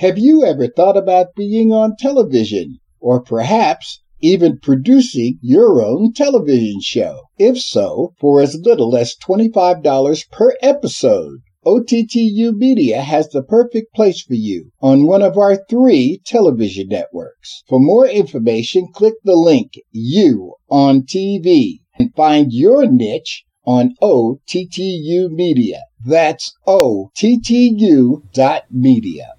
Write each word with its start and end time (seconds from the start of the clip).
Have 0.00 0.16
you 0.16 0.46
ever 0.46 0.66
thought 0.66 0.96
about 0.96 1.34
being 1.36 1.74
on 1.74 1.94
television? 1.94 2.78
Or 3.00 3.20
perhaps 3.22 4.00
even 4.22 4.58
producing 4.58 5.38
your 5.42 5.84
own 5.84 6.14
television 6.14 6.80
show? 6.80 7.24
If 7.38 7.60
so, 7.60 8.14
for 8.18 8.40
as 8.40 8.58
little 8.64 8.96
as 8.96 9.14
$25 9.22 10.30
per 10.30 10.56
episode, 10.62 11.40
OTTU 11.66 12.56
Media 12.56 13.02
has 13.02 13.28
the 13.28 13.42
perfect 13.42 13.94
place 13.94 14.22
for 14.22 14.32
you 14.32 14.70
on 14.80 15.06
one 15.06 15.20
of 15.20 15.36
our 15.36 15.58
three 15.68 16.22
television 16.24 16.88
networks. 16.88 17.62
For 17.68 17.78
more 17.78 18.08
information, 18.08 18.88
click 18.94 19.16
the 19.22 19.36
link 19.36 19.72
You 19.90 20.54
on 20.70 21.02
TV 21.02 21.80
and 21.98 22.14
find 22.14 22.54
your 22.54 22.86
niche 22.86 23.44
on 23.66 23.92
OTTU 24.00 25.28
Media. 25.28 25.82
That's 26.02 26.54
OTTU 26.66 28.32
dot 28.32 28.62
media. 28.70 29.34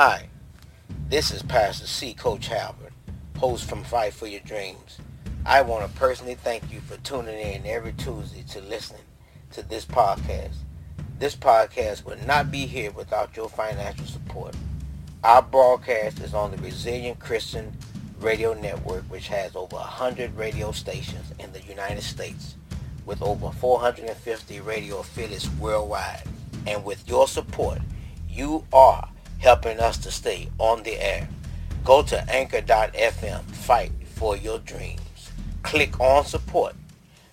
Hi, 0.00 0.28
this 1.08 1.32
is 1.32 1.42
Pastor 1.42 1.88
C. 1.88 2.14
Coach 2.14 2.46
Halbert, 2.46 2.92
host 3.36 3.68
from 3.68 3.82
Fight 3.82 4.12
for 4.12 4.28
Your 4.28 4.38
Dreams. 4.42 4.98
I 5.44 5.60
want 5.62 5.90
to 5.90 5.98
personally 5.98 6.36
thank 6.36 6.70
you 6.72 6.78
for 6.78 6.96
tuning 6.98 7.36
in 7.36 7.66
every 7.66 7.94
Tuesday 7.94 8.44
to 8.50 8.60
listening 8.60 9.02
to 9.50 9.62
this 9.62 9.84
podcast. 9.84 10.54
This 11.18 11.34
podcast 11.34 12.04
would 12.04 12.24
not 12.28 12.52
be 12.52 12.66
here 12.66 12.92
without 12.92 13.36
your 13.36 13.48
financial 13.48 14.06
support. 14.06 14.54
Our 15.24 15.42
broadcast 15.42 16.20
is 16.20 16.32
on 16.32 16.52
the 16.52 16.58
Resilient 16.58 17.18
Christian 17.18 17.76
Radio 18.20 18.54
Network, 18.54 19.02
which 19.10 19.26
has 19.26 19.56
over 19.56 19.74
100 19.74 20.32
radio 20.36 20.70
stations 20.70 21.32
in 21.40 21.52
the 21.52 21.62
United 21.62 22.02
States, 22.02 22.54
with 23.04 23.20
over 23.20 23.50
450 23.50 24.60
radio 24.60 25.00
affiliates 25.00 25.50
worldwide. 25.58 26.22
And 26.68 26.84
with 26.84 27.08
your 27.08 27.26
support, 27.26 27.80
you 28.28 28.64
are 28.72 29.08
helping 29.38 29.80
us 29.80 29.96
to 29.98 30.10
stay 30.10 30.48
on 30.58 30.82
the 30.82 30.96
air. 31.02 31.28
Go 31.84 32.02
to 32.02 32.30
anchor.fm, 32.30 33.42
fight 33.44 33.92
for 34.04 34.36
your 34.36 34.58
dreams. 34.58 35.30
Click 35.62 35.98
on 36.00 36.24
support 36.24 36.74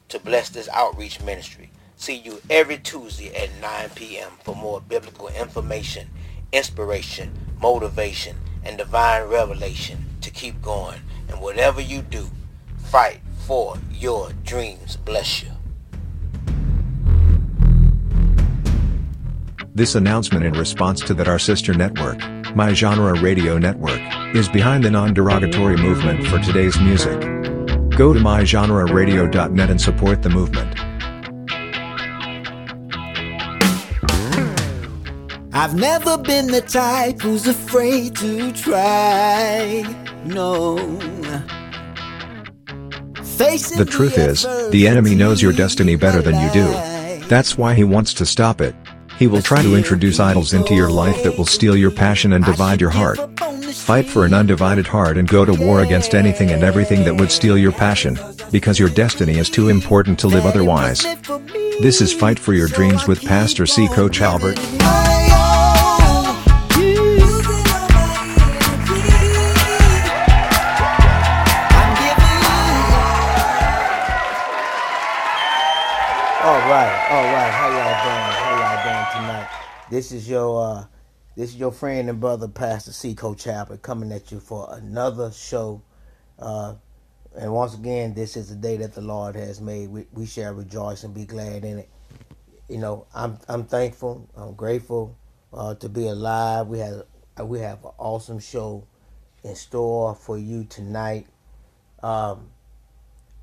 to 0.09 0.19
bless 0.19 0.49
this 0.49 0.69
outreach 0.69 1.21
ministry. 1.21 1.71
See 1.97 2.16
you 2.16 2.41
every 2.49 2.77
Tuesday 2.77 3.35
at 3.35 3.49
9 3.61 3.89
p.m. 3.95 4.31
for 4.44 4.55
more 4.55 4.81
biblical 4.81 5.29
information, 5.29 6.09
inspiration, 6.52 7.31
motivation, 7.59 8.38
and 8.63 8.77
divine 8.77 9.27
revelation 9.27 10.05
to 10.22 10.29
keep 10.29 10.61
going. 10.61 11.01
And 11.29 11.41
whatever 11.41 11.81
you 11.81 12.01
do, 12.01 12.29
fight 12.77 13.22
for 13.47 13.77
your 13.91 14.31
dreams. 14.44 14.97
Bless 14.97 15.41
you. 15.41 15.54
This 19.75 19.95
announcement 19.95 20.45
in 20.45 20.53
response 20.53 21.01
to 21.01 21.13
that 21.15 21.27
our 21.27 21.37
sister 21.37 21.73
network, 21.73 22.17
My 22.55 22.73
Genre 22.73 23.13
Radio 23.19 23.57
Network, 23.57 23.99
is 24.33 24.47
behind 24.47 24.85
the 24.85 24.89
non-derogatory 24.89 25.75
movement 25.75 26.25
for 26.27 26.39
today's 26.39 26.79
music. 26.79 27.19
Go 27.89 28.13
to 28.13 28.21
mygenreradio.net 28.21 29.69
and 29.69 29.81
support 29.81 30.23
the 30.23 30.29
movement. 30.29 30.79
I've 35.53 35.75
never 35.75 36.19
been 36.19 36.47
the 36.47 36.61
type 36.61 37.19
who's 37.19 37.45
afraid 37.45 38.15
to 38.15 38.53
try. 38.53 39.83
No. 40.23 40.77
Facing 43.25 43.77
The 43.77 43.83
truth 43.83 44.17
is, 44.17 44.43
the 44.71 44.87
enemy 44.87 45.15
knows 45.15 45.41
your 45.41 45.51
destiny 45.51 45.97
better 45.97 46.21
than 46.21 46.35
you 46.41 46.49
do. 46.53 47.27
That's 47.27 47.57
why 47.57 47.73
he 47.73 47.83
wants 47.83 48.13
to 48.13 48.25
stop 48.25 48.61
it. 48.61 48.73
He 49.17 49.27
will 49.27 49.41
try 49.41 49.61
to 49.61 49.75
introduce 49.75 50.19
idols 50.19 50.53
into 50.53 50.75
your 50.75 50.89
life 50.89 51.23
that 51.23 51.38
will 51.38 51.45
steal 51.45 51.77
your 51.77 51.91
passion 51.91 52.33
and 52.33 52.44
divide 52.44 52.81
your 52.81 52.89
heart. 52.89 53.17
Fight 53.73 54.07
for 54.07 54.25
an 54.25 54.33
undivided 54.33 54.88
heart 54.88 55.17
and 55.17 55.27
go 55.27 55.45
to 55.45 55.53
war 55.53 55.81
against 55.81 56.13
anything 56.13 56.52
and 56.52 56.63
everything 56.63 57.05
that 57.05 57.16
would 57.16 57.31
steal 57.31 57.57
your 57.57 57.72
passion, 57.72 58.17
because 58.51 58.78
your 58.78 58.89
destiny 58.89 59.38
is 59.38 59.50
too 59.50 59.69
important 59.69 60.19
to 60.19 60.28
live 60.28 60.45
otherwise. 60.45 61.03
This 61.79 62.01
is 62.01 62.13
Fight 62.13 62.39
for 62.39 62.53
Your 62.53 62.67
Dreams 62.67 63.07
with 63.07 63.23
Pastor 63.23 63.66
C. 63.66 63.88
Coach 63.88 64.17
Halbert. 64.17 64.59
All 76.45 76.51
right, 76.59 77.07
all 77.09 77.23
right. 77.23 77.51
How 77.51 77.69
y'all 77.69 78.03
doing? 78.06 78.35
How 78.38 78.51
y'all 78.59 78.83
doing 78.83 79.23
tonight? 79.23 79.50
This 79.89 80.11
is 80.11 80.29
your 80.29 80.63
uh 80.63 80.85
this 81.35 81.50
is 81.50 81.56
your 81.56 81.72
friend 81.72 82.07
and 82.07 82.19
brother 82.19 82.47
Pastor 82.47 82.91
C. 82.91 83.16
Coach 83.16 83.45
Halbert 83.45 83.81
coming 83.81 84.11
at 84.11 84.31
you 84.31 84.39
for 84.39 84.72
another 84.72 85.31
show. 85.31 85.81
Uh 86.38 86.75
and 87.35 87.51
once 87.51 87.73
again, 87.73 88.13
this 88.13 88.38
is 88.38 88.50
the 88.50 88.56
day 88.56 88.78
that 88.78 88.94
the 88.94 89.01
Lord 89.01 89.35
has 89.35 89.59
made. 89.59 89.89
We, 89.89 90.06
we 90.13 90.28
shall 90.28 90.53
rejoice 90.53 91.03
and 91.03 91.16
be 91.16 91.25
glad 91.25 91.66
in 91.66 91.79
it. 91.79 91.89
You 92.69 92.77
know, 92.77 93.07
I'm 93.16 93.39
I'm 93.47 93.63
thankful. 93.63 94.29
I'm 94.38 94.53
grateful 94.53 95.17
uh, 95.51 95.73
to 95.73 95.89
be 95.89 96.06
alive. 96.06 96.67
We 96.67 96.77
have 96.77 97.06
we 97.41 97.57
have 97.62 97.83
an 97.83 97.91
awesome 97.97 98.38
show 98.38 98.85
in 99.44 99.56
store 99.56 100.13
for 100.13 100.38
you 100.38 100.66
tonight. 100.66 101.25
Um, 102.03 102.51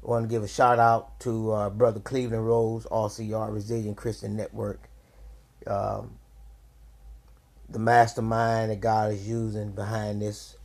I 0.03 0.09
want 0.09 0.25
to 0.25 0.29
give 0.29 0.43
a 0.43 0.49
shout 0.49 0.81
out 0.81 1.21
to 1.21 1.53
uh, 1.53 1.71
Brother 1.71 2.01
Cleveland 2.01 2.45
Rose, 2.45 2.87
RCR 2.87 3.53
Resilient 3.53 3.97
Christian 3.97 4.37
Network. 4.37 4.89
Um, 5.65 6.19
the 7.69 7.79
mastermind 7.79 8.73
that 8.73 8.81
God 8.81 9.13
is 9.13 9.29
using 9.29 9.71
behind 9.71 10.21
this 10.21 10.57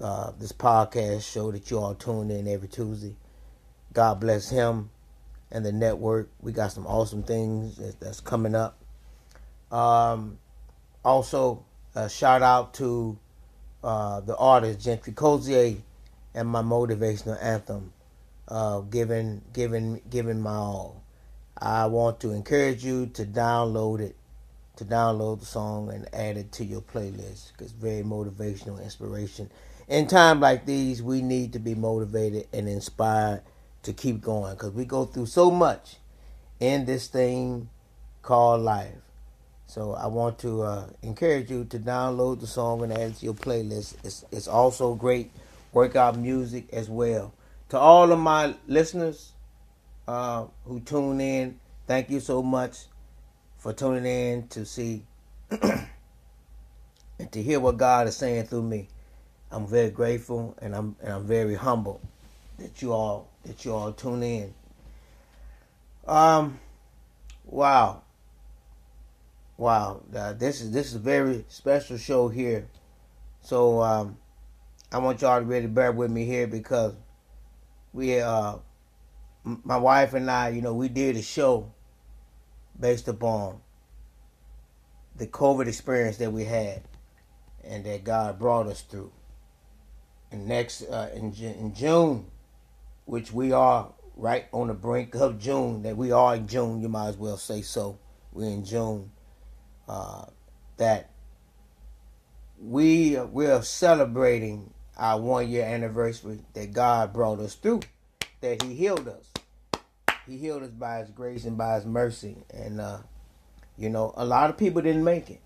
uh, 0.00 0.32
this 0.38 0.52
podcast 0.52 1.30
show 1.30 1.50
that 1.50 1.70
you 1.70 1.78
all 1.78 1.94
tune 1.94 2.30
in 2.30 2.46
every 2.46 2.68
Tuesday. 2.68 3.16
God 3.92 4.20
bless 4.20 4.48
him 4.48 4.90
and 5.50 5.66
the 5.66 5.72
network. 5.72 6.30
We 6.40 6.52
got 6.52 6.72
some 6.72 6.86
awesome 6.86 7.24
things 7.24 7.78
that's 7.98 8.20
coming 8.20 8.54
up. 8.54 8.78
Um, 9.72 10.38
also, 11.04 11.64
a 11.94 12.08
shout 12.08 12.42
out 12.42 12.72
to 12.74 13.18
uh, 13.82 14.20
the 14.20 14.36
artist 14.36 14.80
Gentry 14.80 15.12
Cozier 15.12 15.76
and 16.34 16.48
my 16.48 16.62
motivational 16.62 17.42
anthem 17.42 17.92
uh, 18.50 18.80
giving 18.80 19.42
giving 19.52 20.02
giving 20.10 20.40
my 20.40 20.54
all. 20.54 21.02
I 21.56 21.86
want 21.86 22.20
to 22.20 22.30
encourage 22.30 22.84
you 22.84 23.06
to 23.08 23.24
download 23.24 24.00
it, 24.00 24.16
to 24.76 24.84
download 24.84 25.40
the 25.40 25.46
song 25.46 25.90
and 25.92 26.08
add 26.14 26.36
it 26.36 26.52
to 26.52 26.64
your 26.64 26.80
playlist 26.80 27.52
because 27.52 27.72
very 27.72 28.02
motivational, 28.02 28.82
inspiration. 28.82 29.50
In 29.88 30.06
times 30.06 30.40
like 30.40 30.66
these, 30.66 31.02
we 31.02 31.20
need 31.20 31.52
to 31.52 31.58
be 31.58 31.74
motivated 31.74 32.48
and 32.52 32.68
inspired 32.68 33.42
to 33.82 33.92
keep 33.92 34.20
going 34.20 34.54
because 34.54 34.70
we 34.70 34.84
go 34.84 35.04
through 35.04 35.26
so 35.26 35.50
much 35.50 35.96
in 36.60 36.84
this 36.84 37.08
thing 37.08 37.68
called 38.22 38.62
life. 38.62 38.94
So 39.66 39.94
I 39.94 40.06
want 40.06 40.38
to 40.40 40.62
uh, 40.62 40.86
encourage 41.02 41.50
you 41.50 41.64
to 41.66 41.78
download 41.78 42.40
the 42.40 42.46
song 42.46 42.82
and 42.82 42.92
add 42.92 43.10
it 43.10 43.16
to 43.16 43.26
your 43.26 43.34
playlist. 43.34 43.94
It's 44.02 44.24
it's 44.32 44.48
also 44.48 44.94
great 44.94 45.30
workout 45.72 46.18
music 46.18 46.72
as 46.72 46.88
well. 46.88 47.32
To 47.70 47.78
all 47.78 48.10
of 48.10 48.18
my 48.18 48.56
listeners 48.66 49.30
uh, 50.08 50.46
who 50.64 50.80
tune 50.80 51.20
in, 51.20 51.60
thank 51.86 52.10
you 52.10 52.18
so 52.18 52.42
much 52.42 52.86
for 53.58 53.72
tuning 53.72 54.06
in 54.06 54.48
to 54.48 54.66
see 54.66 55.04
and 55.50 55.86
to 57.30 57.40
hear 57.40 57.60
what 57.60 57.76
God 57.76 58.08
is 58.08 58.16
saying 58.16 58.46
through 58.46 58.62
me. 58.64 58.88
I'm 59.52 59.68
very 59.68 59.90
grateful 59.90 60.56
and 60.60 60.74
I'm 60.74 60.96
and 61.00 61.12
I'm 61.12 61.24
very 61.24 61.54
humble 61.54 62.00
that 62.58 62.82
you 62.82 62.92
all 62.92 63.28
that 63.44 63.64
you 63.64 63.72
all 63.72 63.92
tune 63.92 64.24
in. 64.24 64.52
Um, 66.08 66.58
wow, 67.44 68.02
wow, 69.56 70.02
uh, 70.12 70.32
this 70.32 70.60
is 70.60 70.72
this 70.72 70.88
is 70.88 70.96
a 70.96 70.98
very 71.00 71.44
special 71.46 71.98
show 71.98 72.28
here. 72.28 72.66
So 73.42 73.80
um, 73.80 74.16
I 74.90 74.98
want 74.98 75.22
y'all 75.22 75.38
to 75.38 75.46
really 75.46 75.68
bear 75.68 75.92
with 75.92 76.10
me 76.10 76.24
here 76.24 76.48
because 76.48 76.94
we 77.92 78.20
uh 78.20 78.56
my 79.44 79.76
wife 79.76 80.14
and 80.14 80.30
I, 80.30 80.50
you 80.50 80.60
know, 80.60 80.74
we 80.74 80.88
did 80.88 81.16
a 81.16 81.22
show 81.22 81.72
based 82.78 83.08
upon 83.08 83.60
the 85.16 85.26
COVID 85.26 85.66
experience 85.66 86.18
that 86.18 86.32
we 86.32 86.44
had 86.44 86.82
and 87.64 87.84
that 87.84 88.04
God 88.04 88.38
brought 88.38 88.66
us 88.66 88.82
through. 88.82 89.12
And 90.30 90.46
next 90.46 90.82
uh, 90.82 91.10
in, 91.14 91.32
in 91.34 91.74
June, 91.74 92.26
which 93.06 93.32
we 93.32 93.52
are 93.52 93.92
right 94.16 94.46
on 94.52 94.68
the 94.68 94.74
brink 94.74 95.14
of 95.14 95.38
June, 95.38 95.82
that 95.82 95.96
we 95.96 96.12
are 96.12 96.36
in 96.36 96.46
June, 96.46 96.80
you 96.80 96.88
might 96.88 97.08
as 97.08 97.16
well 97.16 97.36
say 97.36 97.62
so. 97.62 97.98
We're 98.32 98.50
in 98.50 98.64
June. 98.64 99.10
Uh, 99.88 100.26
that 100.76 101.10
we 102.60 103.18
we're 103.18 103.62
celebrating 103.62 104.72
our 105.00 105.18
one 105.18 105.48
year 105.48 105.64
anniversary 105.64 106.40
that 106.54 106.72
God 106.72 107.12
brought 107.12 107.40
us 107.40 107.54
through, 107.56 107.80
that 108.42 108.62
He 108.62 108.74
healed 108.74 109.08
us. 109.08 109.32
He 110.26 110.36
healed 110.36 110.62
us 110.62 110.70
by 110.70 110.98
His 110.98 111.10
grace 111.10 111.44
and 111.44 111.58
by 111.58 111.76
His 111.76 111.86
mercy, 111.86 112.36
and 112.54 112.80
uh, 112.80 112.98
You 113.76 113.88
know, 113.88 114.12
a 114.16 114.26
lot 114.26 114.50
of 114.50 114.58
people 114.58 114.82
didn't 114.82 115.04
make 115.04 115.30
it. 115.30 115.40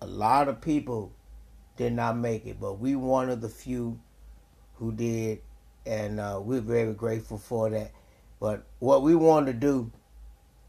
A 0.00 0.06
lot 0.06 0.48
of 0.48 0.62
people 0.62 1.12
did 1.76 1.92
not 1.92 2.16
make 2.16 2.46
it, 2.46 2.58
but 2.58 2.80
we 2.80 2.96
one 2.96 3.28
of 3.28 3.42
the 3.42 3.50
few 3.50 4.00
who 4.76 4.92
did, 4.92 5.42
and 5.84 6.18
uh, 6.18 6.40
we're 6.42 6.62
very 6.62 6.94
grateful 6.94 7.36
for 7.36 7.68
that. 7.68 7.92
But 8.40 8.64
what 8.78 9.02
we 9.02 9.14
want 9.14 9.46
to 9.48 9.52
do, 9.52 9.92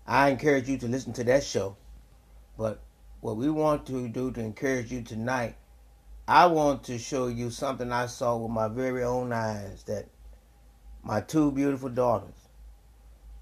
I 0.05 0.29
encourage 0.29 0.67
you 0.67 0.77
to 0.79 0.87
listen 0.89 1.13
to 1.13 1.23
that 1.23 1.45
show. 1.45 1.77
But 2.57 2.81
what 3.21 3.37
we 3.37 3.49
want 3.49 3.85
to 3.85 4.09
do 4.09 4.31
to 4.31 4.41
encourage 4.41 4.91
you 4.91 5.01
tonight, 5.01 5.55
I 6.27 6.47
want 6.47 6.83
to 6.85 6.97
show 6.97 7.27
you 7.27 7.49
something 7.49 7.89
I 7.91 8.07
saw 8.07 8.35
with 8.35 8.51
my 8.51 8.67
very 8.67 9.01
own 9.01 9.31
eyes 9.31 9.83
that 9.83 10.07
my 11.01 11.21
two 11.21 11.53
beautiful 11.53 11.87
daughters, 11.87 12.35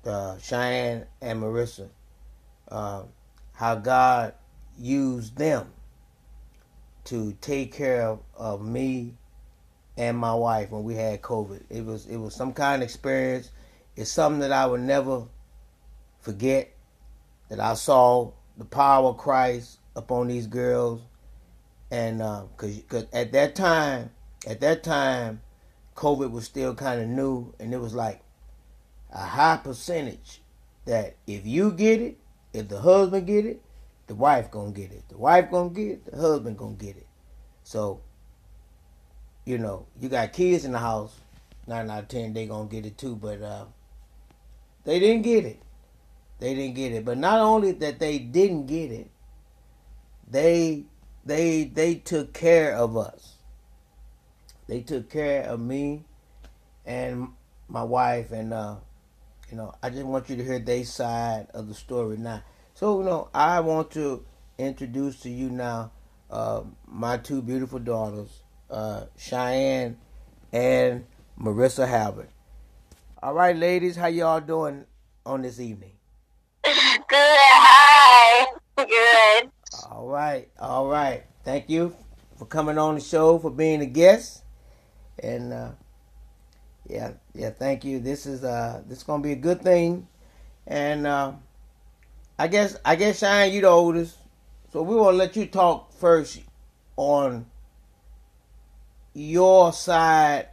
uh, 0.06 0.38
Cheyenne 0.38 1.08
and 1.20 1.42
Marissa, 1.42 1.90
uh, 2.68 3.04
how 3.54 3.76
God 3.76 4.36
used 4.78 5.36
them 5.36 5.74
to 7.06 7.36
take 7.42 7.74
care 7.74 8.08
of, 8.08 8.20
of 8.36 8.62
me 8.64 9.16
and 9.98 10.16
my 10.16 10.36
wife 10.36 10.70
when 10.70 10.84
we 10.84 10.94
had 10.94 11.24
COVID. 11.24 11.64
It 11.72 11.84
was 11.84 12.06
it 12.06 12.18
was 12.18 12.36
some 12.36 12.54
kind 12.54 12.84
of 12.84 12.88
experience. 12.88 13.50
It's 13.96 14.12
something 14.12 14.42
that 14.42 14.52
I 14.52 14.68
would 14.68 14.82
never 14.82 15.24
forget. 16.20 16.72
That 17.50 17.60
I 17.60 17.76
saw 17.76 18.32
the 18.58 18.66
power 18.66 19.10
of 19.10 19.18
Christ 19.18 19.80
upon 19.96 20.28
these 20.28 20.48
girls, 20.48 21.02
and 21.96 22.18
because 22.18 22.78
uh, 22.78 22.82
cause 22.90 23.06
at 23.14 23.32
that 23.32 23.56
time, 23.56 24.12
at 24.46 24.60
that 24.60 24.84
time, 24.84 25.42
COVID 25.96 26.30
was 26.30 26.44
still 26.44 26.76
kind 26.76 27.02
of 27.02 27.08
new, 27.08 27.54
and 27.58 27.74
it 27.74 27.80
was 27.80 27.96
like 27.96 28.22
a 29.14 29.24
high 29.24 29.58
percentage 29.64 30.42
that 30.84 31.16
if 31.26 31.46
you 31.46 31.72
get 31.72 32.02
it, 32.02 32.18
if 32.52 32.68
the 32.68 32.82
husband 32.82 33.28
get 33.28 33.46
it, 33.46 33.62
the 34.08 34.16
wife 34.16 34.52
gonna 34.52 34.72
get 34.72 34.92
it. 34.92 35.08
The 35.08 35.18
wife 35.18 35.50
gonna 35.50 35.70
get 35.70 35.88
it, 35.88 36.12
the 36.12 36.18
husband 36.18 36.58
gonna 36.58 36.74
get 36.74 36.98
it. 36.98 37.08
So, 37.64 38.02
you 39.46 39.58
know, 39.58 39.86
you 39.98 40.10
got 40.10 40.34
kids 40.34 40.66
in 40.66 40.74
the 40.74 40.80
house, 40.80 41.16
nine 41.66 41.90
out 41.90 42.04
of 42.04 42.08
ten 42.10 42.34
they 42.34 42.46
gonna 42.46 42.68
get 42.68 42.86
it 42.86 42.98
too, 42.98 43.16
but 43.16 43.42
uh, 43.42 43.66
they 44.84 45.00
didn't 45.00 45.22
get 45.22 45.46
it. 45.46 45.62
They 46.40 46.56
didn't 46.56 46.76
get 46.76 46.92
it. 46.92 47.06
But 47.06 47.18
not 47.18 47.40
only 47.40 47.72
that 47.72 48.00
they 48.00 48.20
didn't 48.20 48.66
get 48.66 48.92
it, 48.92 49.10
they 50.30 50.84
they 51.26 51.66
they 51.66 51.96
took 51.96 52.34
care 52.34 52.76
of 52.76 52.96
us. 52.98 53.36
They 54.68 54.82
took 54.82 55.10
care 55.10 55.44
of 55.44 55.60
me 55.60 56.06
and 56.86 57.30
my 57.68 57.84
wife 57.84 58.32
and 58.32 58.54
uh 58.54 58.76
you 59.52 59.58
know, 59.58 59.74
I 59.82 59.90
just 59.90 60.04
want 60.04 60.30
you 60.30 60.36
to 60.38 60.44
hear 60.44 60.60
their 60.60 60.84
side 60.84 61.48
of 61.54 61.68
the 61.68 61.74
story 61.74 62.18
now. 62.18 62.44
So, 62.74 63.00
you 63.00 63.06
know, 63.06 63.30
I 63.34 63.60
want 63.60 63.92
to 63.92 64.26
introduce 64.58 65.20
to 65.22 65.30
you 65.30 65.50
now 65.50 65.92
uh, 66.32 66.62
my 66.88 67.18
two 67.18 67.42
beautiful 67.42 67.80
daughters, 67.80 68.42
uh, 68.70 69.06
Cheyenne 69.18 69.98
and 70.52 71.06
Marissa 71.40 71.88
Halbert. 71.88 72.30
All 73.22 73.34
right, 73.34 73.56
ladies, 73.56 73.96
how 73.96 74.08
y'all 74.08 74.42
doing 74.42 74.86
on 75.26 75.42
this 75.44 75.60
evening? 75.60 75.94
Good. 76.64 76.76
Hi. 77.12 78.48
Good. 78.78 79.52
All 79.92 80.08
right. 80.08 80.50
All 80.60 80.88
right. 80.88 81.24
Thank 81.44 81.70
you 81.70 81.96
for 82.38 82.46
coming 82.46 82.78
on 82.80 82.96
the 82.96 83.02
show, 83.02 83.38
for 83.38 83.52
being 83.52 83.82
a 83.82 83.86
guest, 83.86 84.44
and 85.20 85.54
uh, 85.54 85.72
yeah, 86.90 87.12
yeah. 87.36 87.52
Thank 87.52 87.86
you. 87.86 88.00
This 88.00 88.26
is 88.26 88.44
uh, 88.44 88.82
this 88.88 89.00
is 89.00 89.04
gonna 89.04 89.22
be 89.22 89.34
a 89.34 89.38
good 89.38 89.62
thing, 89.62 90.08
and 90.66 91.06
uh, 91.06 91.34
I 92.40 92.48
guess 92.48 92.78
I 92.84 92.96
guess 92.96 93.20
Cheyenne, 93.20 93.54
you 93.54 93.62
the 93.62 93.68
oldest, 93.68 94.18
so 94.74 94.82
we 94.82 94.96
want 94.96 95.14
to 95.14 95.18
let 95.18 95.36
you 95.36 95.46
talk 95.46 95.94
first 95.94 96.42
on 96.98 97.46
your 99.14 99.72
side 99.72 100.50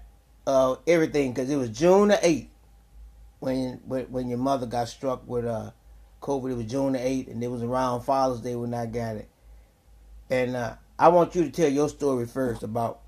of 0.47 0.81
everything 0.87 1.33
because 1.33 1.49
it 1.49 1.57
was 1.57 1.71
June 1.71 2.09
the 2.09 2.27
eighth 2.27 2.51
when 3.41 3.81
when 3.87 4.29
your 4.29 4.39
mother 4.39 4.67
got 4.67 4.89
struck 4.89 5.27
with 5.27 5.47
uh 5.47 5.71
COVID. 6.23 6.53
It 6.53 6.57
was 6.57 6.67
June 6.67 6.93
the 6.95 6.99
8th, 6.99 7.31
and 7.31 7.45
it 7.45 7.51
was 7.51 7.63
around 7.63 8.03
Father's 8.03 8.41
Day 8.41 8.55
when 8.55 8.73
I 8.73 8.87
got 8.87 9.17
it. 9.17 9.29
And 10.31 10.57
uh, 10.57 10.75
I 10.99 11.09
want 11.09 11.35
you 11.35 11.45
to 11.45 11.51
tell 11.51 11.69
your 11.69 11.89
story 11.91 12.27
first 12.27 12.63
about 12.63 13.01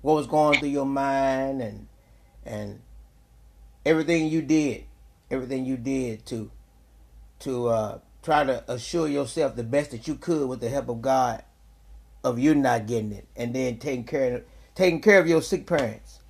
what 0.00 0.14
was 0.14 0.26
going 0.26 0.58
through 0.58 0.68
your 0.68 0.86
mind 0.86 1.60
and 1.60 1.88
and 2.46 2.80
everything 3.84 4.28
you 4.28 4.42
did, 4.42 4.84
everything 5.30 5.66
you 5.66 5.76
did 5.76 6.24
to 6.26 6.50
to 7.40 7.68
uh, 7.68 7.98
try 8.22 8.44
to 8.44 8.64
assure 8.70 9.08
yourself 9.08 9.56
the 9.56 9.64
best 9.64 9.90
that 9.90 10.08
you 10.08 10.14
could 10.14 10.48
with 10.48 10.60
the 10.60 10.68
help 10.68 10.88
of 10.88 11.02
God 11.02 11.42
of 12.22 12.38
you 12.38 12.54
not 12.54 12.86
getting 12.86 13.12
it, 13.12 13.26
and 13.36 13.54
then 13.54 13.78
taking 13.78 14.04
care 14.04 14.36
of 14.36 14.44
taking 14.74 15.00
care 15.00 15.20
of 15.20 15.26
your 15.26 15.42
sick 15.42 15.66
parents. 15.66 16.20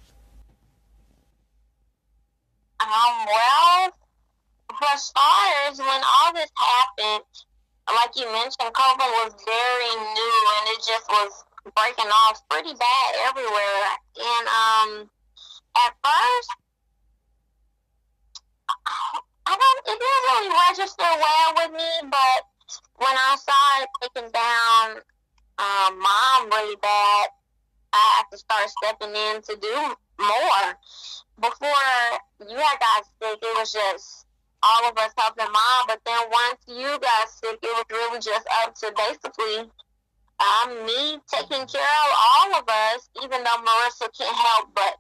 Um. 2.80 2.88
Well, 3.26 3.90
for 4.78 4.94
starters, 4.98 5.78
when 5.78 6.02
all 6.02 6.32
this 6.32 6.50
happened, 6.56 7.24
like 7.88 8.16
you 8.16 8.26
mentioned, 8.32 8.72
COVID 8.72 9.10
was 9.24 9.32
very 9.44 9.92
new 9.94 10.40
and 10.58 10.64
it 10.72 10.80
just 10.84 11.06
was 11.08 11.44
breaking 11.76 12.10
off 12.10 12.40
pretty 12.48 12.72
bad 12.74 13.10
everywhere. 13.28 13.86
And 14.16 14.46
um, 14.48 15.10
at 15.76 15.92
first, 16.02 16.50
I 19.46 19.52
don't. 19.52 19.80
It 19.86 19.98
didn't 20.00 20.24
really 20.32 20.52
register 20.68 21.04
well 21.04 21.52
with 21.56 21.72
me, 21.72 22.08
but 22.08 22.40
when 22.96 23.12
I 23.12 23.36
saw 23.36 23.82
it 23.82 23.88
taking 24.02 24.30
down 24.30 25.02
um, 25.58 25.98
mom 26.00 26.50
really 26.50 26.76
bad, 26.76 27.28
I 27.92 28.16
had 28.16 28.24
to 28.32 28.38
start 28.38 28.70
stepping 28.70 29.14
in 29.14 29.42
to 29.42 29.56
do 29.60 29.94
more. 30.18 30.66
Before 31.40 31.90
you 32.48 32.56
had 32.56 32.78
got 32.80 33.04
sick, 33.20 33.38
it 33.42 33.58
was 33.58 33.72
just 33.72 34.23
all 34.64 34.88
of 34.88 34.96
us 34.96 35.12
helping 35.16 35.52
mom. 35.52 35.84
But 35.86 36.00
then 36.08 36.18
once 36.32 36.60
you 36.66 36.88
got 36.98 37.28
sick, 37.28 37.60
it 37.60 37.72
was 37.76 37.84
really 37.92 38.20
just 38.20 38.48
up 38.64 38.74
to 38.80 38.88
basically 38.96 39.68
um, 40.40 40.68
me 40.88 41.20
taking 41.28 41.68
care 41.68 41.94
of 42.08 42.10
all 42.16 42.50
of 42.56 42.64
us, 42.64 43.08
even 43.22 43.44
though 43.44 43.60
Marissa 43.60 44.08
can't 44.16 44.34
help. 44.34 44.72
But 44.74 44.96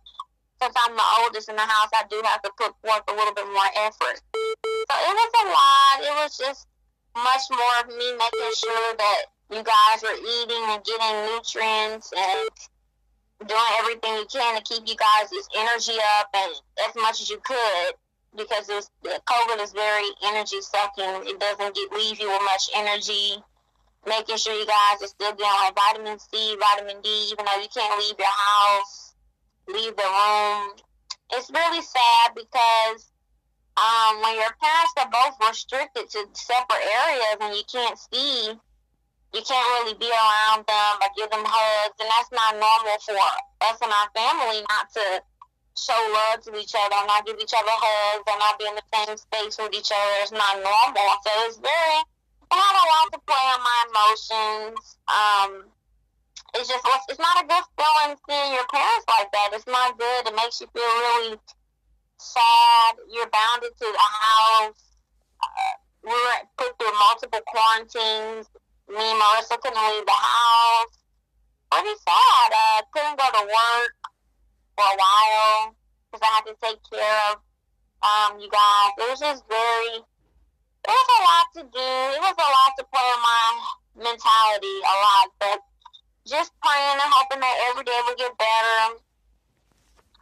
since 0.60 0.74
I'm 0.76 0.94
the 0.94 1.08
oldest 1.24 1.48
in 1.48 1.56
the 1.56 1.64
house, 1.64 1.90
I 1.96 2.04
do 2.08 2.20
have 2.24 2.42
to 2.42 2.50
put 2.56 2.76
forth 2.84 3.04
a 3.08 3.14
little 3.16 3.34
bit 3.34 3.48
more 3.48 3.70
effort. 3.88 4.20
So 4.36 4.94
it 4.94 5.14
was 5.16 5.32
a 5.32 5.44
lot. 5.48 5.96
It 6.04 6.14
was 6.20 6.36
just 6.36 6.68
much 7.16 7.44
more 7.50 7.76
of 7.80 7.88
me 7.88 8.12
making 8.20 8.52
sure 8.54 8.94
that 9.00 9.20
you 9.50 9.62
guys 9.62 10.02
were 10.02 10.18
eating 10.18 10.64
and 10.68 10.84
getting 10.84 11.16
nutrients 11.32 12.12
and 12.16 12.50
doing 13.46 13.72
everything 13.78 14.14
you 14.14 14.26
can 14.30 14.56
to 14.56 14.62
keep 14.62 14.88
you 14.88 14.96
guys' 14.96 15.48
energy 15.56 15.98
up 16.18 16.28
and 16.34 16.52
as 16.88 16.94
much 16.96 17.20
as 17.20 17.28
you 17.28 17.38
could 17.44 17.94
because 18.36 18.68
it 18.68 18.74
was, 18.74 18.90
COVID 19.04 19.62
is 19.62 19.72
very 19.72 20.08
energy 20.24 20.60
sucking. 20.60 21.28
It 21.28 21.38
doesn't 21.40 21.74
get, 21.74 21.92
leave 21.92 22.20
you 22.20 22.28
with 22.28 22.42
much 22.44 22.70
energy. 22.74 23.36
Making 24.06 24.36
sure 24.36 24.52
you 24.52 24.66
guys 24.66 25.00
are 25.00 25.08
still 25.08 25.32
getting 25.32 25.60
like 25.64 25.74
vitamin 25.74 26.18
C, 26.18 26.56
vitamin 26.60 27.00
D, 27.02 27.08
even 27.32 27.46
though 27.46 27.60
you 27.60 27.68
can't 27.72 27.98
leave 27.98 28.18
your 28.18 28.28
house, 28.28 29.14
leave 29.68 29.96
the 29.96 30.04
room. 30.04 30.76
It's 31.32 31.50
really 31.50 31.80
sad 31.80 32.36
because 32.36 33.10
um, 33.80 34.20
when 34.20 34.36
your 34.36 34.52
parents 34.60 34.94
are 35.00 35.10
both 35.10 35.48
restricted 35.48 36.10
to 36.10 36.20
separate 36.34 36.84
areas 36.84 37.36
and 37.40 37.56
you 37.56 37.64
can't 37.64 37.98
see, 37.98 38.52
you 39.34 39.42
can't 39.42 39.68
really 39.80 39.98
be 39.98 40.06
around 40.06 40.62
them 40.68 40.94
or 41.02 41.10
give 41.16 41.30
them 41.30 41.42
hugs, 41.42 41.96
and 41.98 42.06
that's 42.06 42.30
not 42.30 42.54
normal 42.54 42.98
for 43.02 43.18
us 43.18 43.78
and 43.82 43.90
our 43.90 44.10
family 44.14 44.62
not 44.68 44.92
to 44.92 45.22
show 45.74 45.98
love 46.14 46.40
to 46.46 46.54
each 46.54 46.74
other 46.74 46.94
and 47.02 47.10
not 47.10 47.26
give 47.26 47.38
each 47.42 47.54
other 47.54 47.74
hugs 47.74 48.26
and 48.30 48.38
not 48.38 48.58
be 48.58 48.66
in 48.70 48.78
the 48.78 48.86
same 48.94 49.14
space 49.18 49.58
with 49.58 49.74
each 49.74 49.90
other 49.90 50.16
is 50.22 50.30
not 50.30 50.62
normal. 50.62 51.10
So 51.26 51.30
it's 51.50 51.58
very, 51.58 51.98
it 51.98 52.54
had 52.54 52.76
a 52.78 52.86
lot 52.86 53.06
to 53.10 53.20
play 53.26 53.44
on 53.58 53.60
my 53.60 53.78
emotions. 53.90 54.78
Um, 55.10 55.50
it's 56.54 56.70
just, 56.70 56.86
it's 57.10 57.18
not 57.18 57.42
a 57.42 57.46
good 57.50 57.66
feeling 57.74 58.14
seeing 58.22 58.54
your 58.54 58.68
parents 58.70 59.06
like 59.10 59.30
that. 59.34 59.50
It's 59.58 59.66
not 59.66 59.98
good. 59.98 60.30
It 60.30 60.34
makes 60.38 60.62
you 60.62 60.70
feel 60.70 60.86
really 60.86 61.34
sad. 62.22 62.92
You're 63.10 63.30
bounded 63.34 63.74
to 63.74 63.86
the 63.90 64.08
house. 64.22 64.82
Uh, 65.42 65.74
we 66.06 66.14
were 66.14 66.40
put 66.54 66.78
through 66.78 66.94
multiple 66.94 67.42
quarantines. 67.50 68.46
Me 68.86 69.02
and 69.02 69.18
Marissa 69.18 69.58
couldn't 69.58 69.82
leave 69.90 70.06
the 70.06 70.14
house. 70.14 70.94
Pretty 71.74 71.98
sad. 72.06 72.48
Uh, 72.54 72.86
couldn't 72.94 73.18
go 73.18 73.26
to 73.26 73.42
work 73.42 74.03
for 74.76 74.84
a 74.84 74.96
while 74.98 75.74
because 76.10 76.22
I 76.22 76.30
had 76.34 76.44
to 76.50 76.54
take 76.62 76.80
care 76.90 77.18
of 77.30 77.42
um, 78.04 78.38
you 78.38 78.50
guys. 78.50 78.90
It 78.98 79.08
was 79.10 79.20
just 79.20 79.42
very, 79.48 79.98
it 79.98 80.94
was 80.94 81.08
a 81.10 81.20
lot 81.24 81.46
to 81.58 81.62
do. 81.70 81.90
It 82.14 82.22
was 82.22 82.36
a 82.38 82.50
lot 82.50 82.70
to 82.78 82.84
play 82.90 83.08
on 83.08 83.20
my 83.22 83.44
mentality, 84.10 84.76
a 84.84 84.94
lot. 85.00 85.26
But 85.40 85.58
just 86.26 86.52
praying 86.60 86.98
and 87.00 87.10
hoping 87.10 87.40
that 87.40 87.56
every 87.70 87.84
day 87.84 87.98
would 88.06 88.18
get 88.18 88.36
better. 88.38 89.00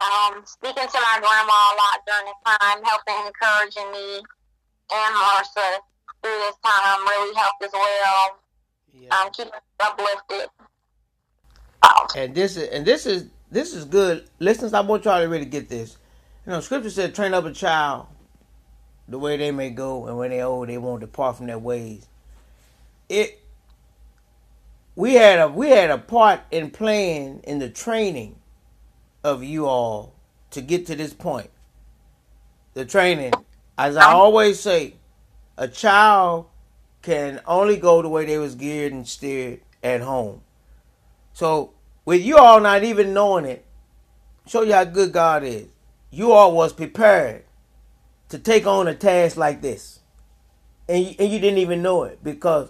Um, 0.01 0.43
speaking 0.45 0.87
to 0.87 0.99
my 0.99 1.15
grandma 1.21 1.53
a 1.53 1.75
lot 1.79 1.97
during 2.03 2.27
the 2.27 2.37
time, 2.43 2.83
helping, 2.83 3.19
encouraging 3.27 3.91
me 3.93 4.19
and 4.91 5.15
Marissa 5.15 5.79
through 6.21 6.39
this 6.43 6.57
time 6.65 6.99
really 7.07 7.35
helped 7.35 7.63
as 7.63 7.71
well. 7.71 8.39
Yeah. 8.93 9.15
Um, 9.15 9.31
keep 9.31 9.47
uplifted. 9.79 10.49
And 12.15 12.35
this 12.35 12.57
is 12.57 12.69
and 12.69 12.85
this 12.85 13.05
is 13.05 13.29
this 13.53 13.73
is 13.73 13.85
good. 13.85 14.27
Listeners, 14.39 14.73
I 14.73 14.81
want 14.81 15.05
y'all 15.05 15.21
to 15.21 15.27
really 15.27 15.45
get 15.45 15.69
this. 15.69 15.97
You 16.45 16.51
know, 16.51 16.59
Scripture 16.59 16.89
said, 16.89 17.15
"Train 17.15 17.33
up 17.33 17.45
a 17.45 17.51
child 17.51 18.07
the 19.07 19.19
way 19.19 19.37
they 19.37 19.51
may 19.51 19.69
go, 19.69 20.07
and 20.07 20.17
when 20.17 20.31
they're 20.31 20.45
old, 20.45 20.69
they 20.69 20.77
won't 20.77 21.01
depart 21.01 21.37
from 21.37 21.47
their 21.47 21.59
ways." 21.59 22.07
It 23.09 23.39
we 24.95 25.15
had 25.15 25.39
a 25.39 25.47
we 25.47 25.69
had 25.69 25.89
a 25.89 25.97
part 25.97 26.41
in 26.51 26.71
playing 26.71 27.41
in 27.43 27.59
the 27.59 27.69
training 27.69 28.35
of 29.23 29.43
you 29.43 29.65
all 29.65 30.13
to 30.51 30.61
get 30.61 30.85
to 30.87 30.95
this 30.95 31.13
point. 31.13 31.49
The 32.73 32.85
training, 32.85 33.33
as 33.77 33.97
I 33.97 34.11
always 34.11 34.59
say, 34.59 34.95
a 35.57 35.67
child 35.67 36.47
can 37.01 37.41
only 37.45 37.77
go 37.77 38.01
the 38.01 38.09
way 38.09 38.25
they 38.25 38.37
was 38.37 38.55
geared 38.55 38.93
and 38.93 39.07
steered 39.07 39.61
at 39.83 40.01
home. 40.01 40.41
So 41.33 41.72
with 42.05 42.21
you 42.21 42.37
all 42.37 42.59
not 42.59 42.83
even 42.83 43.13
knowing 43.13 43.45
it, 43.45 43.65
show 44.45 44.61
you 44.61 44.73
how 44.73 44.83
good 44.83 45.11
God 45.11 45.43
is. 45.43 45.67
You 46.11 46.31
all 46.31 46.53
was 46.53 46.73
prepared 46.73 47.43
to 48.29 48.37
take 48.37 48.65
on 48.65 48.87
a 48.87 48.95
task 48.95 49.37
like 49.37 49.61
this. 49.61 49.99
And 50.87 51.05
you, 51.05 51.15
and 51.17 51.31
you 51.31 51.39
didn't 51.39 51.59
even 51.59 51.81
know 51.81 52.03
it 52.03 52.23
because 52.23 52.69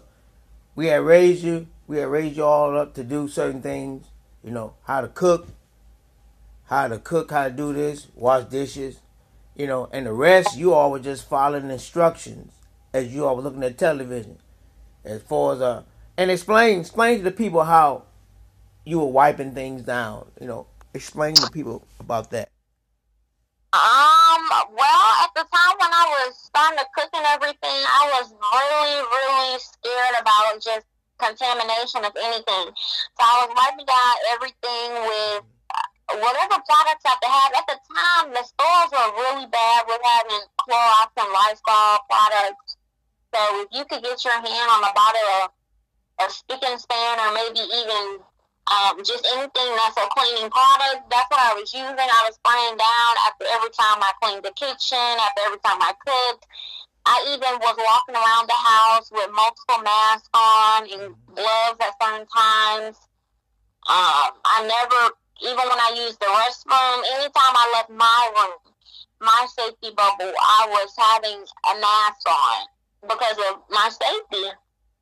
we 0.75 0.87
had 0.87 1.01
raised 1.01 1.43
you, 1.43 1.67
we 1.87 1.97
had 1.97 2.07
raised 2.07 2.37
you 2.37 2.43
all 2.43 2.77
up 2.77 2.93
to 2.95 3.03
do 3.03 3.27
certain 3.27 3.61
things, 3.61 4.07
you 4.43 4.51
know, 4.51 4.75
how 4.83 5.01
to 5.01 5.07
cook, 5.07 5.47
how 6.65 6.87
to 6.87 6.99
cook, 6.99 7.31
how 7.31 7.45
to 7.45 7.53
do 7.53 7.73
this, 7.73 8.07
wash 8.15 8.45
dishes, 8.45 8.99
you 9.55 9.67
know, 9.67 9.89
and 9.91 10.05
the 10.05 10.13
rest 10.13 10.57
you 10.57 10.73
all 10.73 10.91
were 10.91 10.99
just 10.99 11.27
following 11.27 11.69
instructions 11.69 12.53
as 12.93 13.13
you 13.13 13.25
all 13.25 13.35
were 13.35 13.41
looking 13.41 13.63
at 13.63 13.77
television. 13.77 14.37
As 15.03 15.21
far 15.21 15.53
as 15.53 15.61
uh 15.61 15.83
and 16.17 16.31
explain 16.31 16.79
explain 16.79 17.17
to 17.17 17.23
the 17.23 17.31
people 17.31 17.63
how 17.63 18.03
you 18.85 18.99
were 18.99 19.07
wiping 19.07 19.53
things 19.53 19.83
down, 19.83 20.31
you 20.39 20.47
know. 20.47 20.67
Explain 20.93 21.33
to 21.35 21.49
people 21.49 21.87
about 21.99 22.29
that. 22.31 22.49
Um, 23.73 24.45
well, 24.69 25.09
at 25.25 25.33
the 25.33 25.41
time 25.41 25.75
when 25.81 25.89
I 25.89 26.05
was 26.21 26.37
starting 26.37 26.77
to 26.77 26.85
cook 26.93 27.09
and 27.17 27.25
everything, 27.33 27.57
I 27.89 28.05
was 28.13 28.29
really, 28.29 28.97
really 29.01 29.57
scared 29.57 30.21
about 30.21 30.61
just 30.61 30.85
contamination 31.17 32.05
of 32.05 32.13
anything. 32.13 32.69
So 33.17 33.21
I 33.25 33.33
was 33.41 33.49
wiping 33.57 33.89
down 33.89 34.13
everything 34.37 34.89
with 35.09 35.41
uh, 35.73 36.21
whatever 36.21 36.61
products 36.61 37.01
I 37.09 37.17
had. 37.25 37.49
At 37.57 37.65
the 37.65 37.79
time, 37.89 38.25
the 38.37 38.45
stores 38.45 38.91
were 38.93 39.09
really 39.17 39.49
bad 39.49 39.81
with 39.89 40.01
having 40.05 40.45
Clorox 40.61 41.09
and 41.17 41.33
Lysol 41.33 42.05
products. 42.05 42.77
So 43.33 43.41
if 43.65 43.73
you 43.73 43.89
could 43.89 44.05
get 44.05 44.21
your 44.21 44.37
hand 44.37 44.69
on 44.69 44.85
a 44.85 44.93
bottle 44.93 45.29
of, 45.41 45.49
of 46.21 46.29
spick 46.29 46.61
span 46.77 47.17
or 47.17 47.33
maybe 47.33 47.65
even 47.65 48.21
um, 48.71 49.03
just 49.03 49.27
anything 49.35 49.69
that's 49.75 49.97
a 49.99 50.07
cleaning 50.15 50.49
product. 50.49 51.09
That's 51.11 51.27
what 51.27 51.43
I 51.43 51.53
was 51.59 51.73
using. 51.73 51.99
I 51.99 52.21
was 52.23 52.35
spraying 52.39 52.77
down 52.79 53.11
after 53.27 53.45
every 53.51 53.73
time 53.75 53.99
I 53.99 54.11
cleaned 54.23 54.43
the 54.43 54.55
kitchen, 54.55 55.19
after 55.19 55.41
every 55.43 55.59
time 55.59 55.81
I 55.83 55.91
cooked. 55.99 56.47
I 57.05 57.35
even 57.35 57.59
was 57.59 57.75
walking 57.75 58.15
around 58.15 58.47
the 58.47 58.55
house 58.55 59.11
with 59.11 59.27
multiple 59.35 59.83
masks 59.83 60.29
on 60.31 60.87
and 60.87 61.15
gloves 61.35 61.79
at 61.83 61.91
certain 61.99 62.27
times. 62.31 62.95
Um, 63.91 64.31
I 64.47 64.63
never, 64.63 65.11
even 65.43 65.67
when 65.67 65.81
I 65.83 65.91
used 65.99 66.19
the 66.23 66.31
restroom, 66.31 67.03
anytime 67.19 67.53
I 67.59 67.67
left 67.75 67.91
my 67.91 68.31
room, 68.39 68.55
my 69.19 69.45
safety 69.59 69.91
bubble, 69.91 70.31
I 70.31 70.67
was 70.71 70.95
having 70.95 71.43
a 71.43 71.73
mask 71.83 72.23
on 72.31 72.67
because 73.03 73.37
of 73.51 73.59
my 73.69 73.91
safety. 73.91 74.47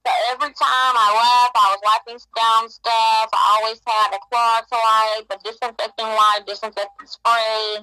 So 0.06 0.12
every 0.32 0.48
time 0.48 0.94
I 0.98 1.10
left, 1.14 1.54
I 1.54 1.78
was 1.78 1.82
wiping 1.86 2.20
down 2.36 2.70
stuff. 2.70 3.30
I 3.34 3.60
always 3.62 3.80
had 3.86 4.10
a 4.10 4.20
Clorox 4.34 4.66
wipe, 4.72 5.30
a 5.30 5.44
disinfecting 5.44 6.08
wipe, 6.08 6.48
disinfecting 6.48 7.06
spray. 7.06 7.78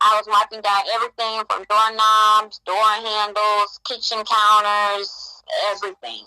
I 0.00 0.20
was 0.20 0.26
wiping 0.28 0.60
down 0.60 0.82
everything 0.94 1.42
from 1.48 1.64
doorknobs, 1.70 2.60
door 2.66 2.76
handles, 2.76 3.80
kitchen 3.88 4.22
counters, 4.24 5.42
everything. 5.70 6.26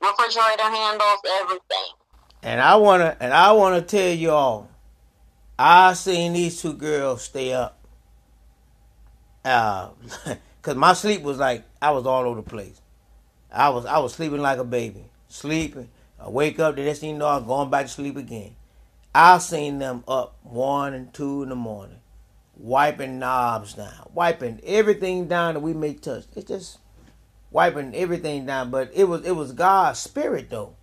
Refrigerator 0.00 0.70
handles, 0.70 1.20
everything. 1.40 1.90
And 2.44 2.60
I 2.60 2.76
wanna 2.76 3.16
and 3.18 3.34
I 3.34 3.50
wanna 3.52 3.82
tell 3.82 4.12
y'all, 4.12 4.68
I 5.58 5.94
seen 5.94 6.34
these 6.34 6.62
two 6.62 6.74
girls 6.74 7.22
stay 7.22 7.52
up. 7.52 7.80
Uh, 9.44 9.88
cause 10.62 10.76
my 10.76 10.92
sleep 10.92 11.22
was 11.22 11.38
like 11.38 11.64
I 11.82 11.90
was 11.90 12.06
all 12.06 12.24
over 12.26 12.42
the 12.42 12.48
place. 12.48 12.80
I 13.52 13.70
was 13.70 13.86
I 13.86 13.98
was 13.98 14.14
sleeping 14.14 14.40
like 14.40 14.58
a 14.58 14.64
baby, 14.64 15.04
sleeping. 15.28 15.88
I 16.20 16.28
wake 16.28 16.58
up, 16.58 16.76
the 16.76 16.82
next 16.84 16.98
thing 16.98 17.10
you 17.10 17.18
know, 17.18 17.28
I'm 17.28 17.46
going 17.46 17.70
back 17.70 17.86
to 17.86 17.92
sleep 17.92 18.16
again. 18.16 18.56
I 19.14 19.38
seen 19.38 19.78
them 19.78 20.04
up 20.06 20.36
one 20.42 20.92
and 20.94 21.12
two 21.14 21.42
in 21.42 21.48
the 21.48 21.56
morning, 21.56 22.00
wiping 22.56 23.18
knobs 23.18 23.74
down, 23.74 24.10
wiping 24.12 24.60
everything 24.64 25.28
down 25.28 25.54
that 25.54 25.60
we 25.60 25.72
may 25.72 25.94
touch. 25.94 26.24
It's 26.36 26.48
just 26.48 26.78
wiping 27.50 27.94
everything 27.94 28.46
down. 28.46 28.70
But 28.70 28.90
it 28.94 29.04
was 29.04 29.24
it 29.24 29.32
was 29.32 29.52
God's 29.52 29.98
spirit 29.98 30.50
though. 30.50 30.74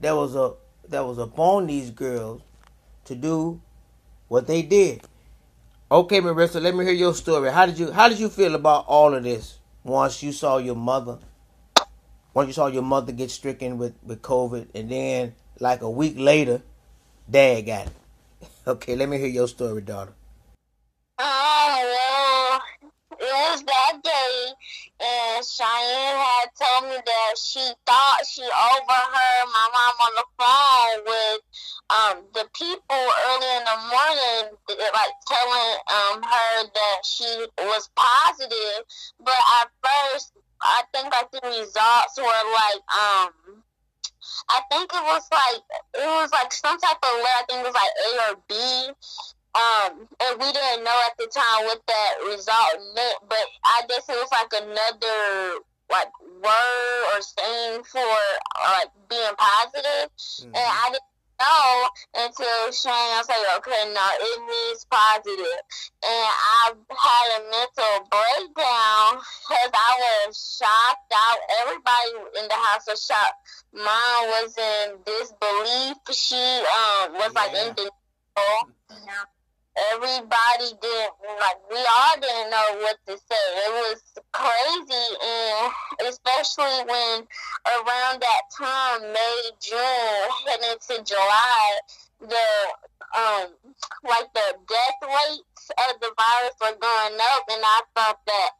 That 0.00 0.14
was 0.14 0.36
a 0.36 0.54
that 0.88 1.04
was 1.04 1.18
upon 1.18 1.66
these 1.66 1.90
girls 1.90 2.42
to 3.06 3.14
do 3.14 3.60
what 4.28 4.46
they 4.46 4.62
did. 4.62 5.02
Okay, 5.90 6.20
Marissa, 6.20 6.62
let 6.62 6.74
me 6.74 6.84
hear 6.84 6.94
your 6.94 7.14
story. 7.14 7.50
How 7.50 7.66
did 7.66 7.78
you 7.78 7.90
how 7.90 8.08
did 8.08 8.18
you 8.18 8.28
feel 8.28 8.54
about 8.54 8.84
all 8.86 9.14
of 9.14 9.24
this 9.24 9.58
once 9.82 10.22
you 10.22 10.32
saw 10.32 10.58
your 10.58 10.76
mother 10.76 11.18
once 12.34 12.46
you 12.46 12.52
saw 12.52 12.66
your 12.66 12.82
mother 12.82 13.12
get 13.12 13.30
stricken 13.30 13.78
with, 13.78 13.94
with 14.02 14.22
COVID, 14.22 14.68
and 14.74 14.90
then 14.90 15.34
like 15.60 15.82
a 15.82 15.90
week 15.90 16.14
later, 16.18 16.62
dad 17.30 17.62
got 17.62 17.86
it. 17.86 17.92
Okay, 18.64 18.94
let 18.94 19.08
me 19.08 19.18
hear 19.18 19.26
your 19.26 19.48
story, 19.48 19.82
daughter. 19.82 20.12
Oh, 21.18 22.60
well, 23.10 23.18
it 23.18 23.24
was 23.24 23.64
that 23.64 24.00
day, 24.04 24.52
and 25.02 25.44
Cheyenne 25.44 26.16
had 26.16 26.48
told 26.54 26.90
me 26.90 26.96
that 27.04 27.34
she 27.34 27.64
thought 27.86 28.22
she 28.26 28.42
overheard 28.42 29.46
my 29.50 29.66
mom 29.74 29.96
on 29.98 30.12
the 30.14 30.26
phone 30.38 30.98
with 31.10 31.40
um, 31.90 32.16
the 32.34 32.46
people 32.54 33.02
early 33.26 33.50
in 33.58 33.64
the 33.66 33.78
morning, 33.90 34.44
like 34.78 35.14
telling 35.26 35.74
um, 35.90 36.22
her 36.22 36.70
that 36.70 36.98
she 37.04 37.46
was 37.58 37.90
positive. 37.96 38.86
But 39.18 39.42
at 39.60 39.68
first, 39.82 40.32
I 40.60 40.82
think 40.94 41.12
like 41.12 41.30
the 41.32 41.42
results 41.48 42.16
were 42.18 42.44
like 42.54 42.82
um 42.94 43.62
I 44.48 44.60
think 44.70 44.92
it 44.92 45.02
was 45.02 45.26
like 45.32 45.62
it 45.94 46.06
was 46.06 46.30
like 46.32 46.52
some 46.52 46.78
type 46.78 46.98
of 47.02 47.14
letter. 47.18 47.26
I 47.26 47.44
think 47.48 47.60
it 47.60 47.66
was 47.66 47.74
like 47.74 47.94
A 47.98 48.30
or 48.30 48.42
B. 48.48 48.54
Um, 49.52 50.08
and 50.20 50.40
we 50.40 50.50
didn't 50.50 50.84
know 50.84 50.98
at 51.04 51.16
the 51.18 51.28
time 51.28 51.64
what 51.66 51.82
that 51.86 52.12
result 52.24 52.80
meant, 52.94 53.18
but 53.28 53.44
I 53.64 53.82
guess 53.88 54.08
it 54.08 54.16
was 54.16 54.32
like 54.32 54.52
another 54.62 55.60
like 55.90 56.08
word 56.42 57.00
or 57.12 57.20
saying 57.20 57.84
for 57.84 58.00
like 58.00 58.88
being 59.10 59.36
positive. 59.36 60.08
Mm-hmm. 60.08 60.56
and 60.56 60.56
I 60.56 60.88
didn't 60.88 61.12
know 61.36 62.24
until 62.24 62.72
Shane 62.72 63.12
was 63.20 63.28
like, 63.28 63.44
okay, 63.58 63.92
no, 63.92 64.06
it 64.24 64.40
means 64.48 64.86
positive. 64.88 65.60
And 66.00 66.28
I 66.32 66.72
had 66.88 67.28
a 67.36 67.40
mental 67.52 68.08
breakdown 68.08 69.20
because 69.20 69.72
I 69.74 69.90
was 70.00 70.32
shocked 70.40 71.12
out. 71.12 71.38
Everybody 71.60 72.40
in 72.40 72.48
the 72.48 72.56
house 72.56 72.88
was 72.88 73.04
shocked. 73.04 73.36
Mom 73.74 74.20
was 74.32 74.56
in 74.56 74.96
disbelief. 75.04 75.96
She 76.16 76.40
um 76.40 77.20
was 77.20 77.32
yeah. 77.34 77.40
like 77.40 77.52
in 77.52 77.74
denial 77.74 78.72
everybody 79.92 80.68
didn't 80.80 81.14
like 81.40 81.60
we 81.70 81.78
all 81.78 82.16
didn't 82.20 82.50
know 82.50 82.68
what 82.84 82.96
to 83.06 83.16
say. 83.16 83.44
It 83.64 83.72
was 83.72 84.02
crazy 84.32 85.08
and 85.22 86.08
especially 86.08 86.84
when 86.84 87.26
around 87.64 88.20
that 88.20 88.44
time, 88.56 89.12
May, 89.12 89.40
June, 89.60 90.28
heading 90.46 90.72
into 90.72 91.04
July, 91.04 91.80
the 92.20 92.46
um 93.16 93.48
like 94.04 94.28
the 94.34 94.48
death 94.68 95.00
rates 95.02 95.70
of 95.88 96.00
the 96.00 96.12
virus 96.16 96.56
were 96.60 96.78
going 96.78 97.18
up 97.34 97.44
and 97.50 97.62
I 97.64 97.80
thought 97.94 98.20
that 98.26 98.50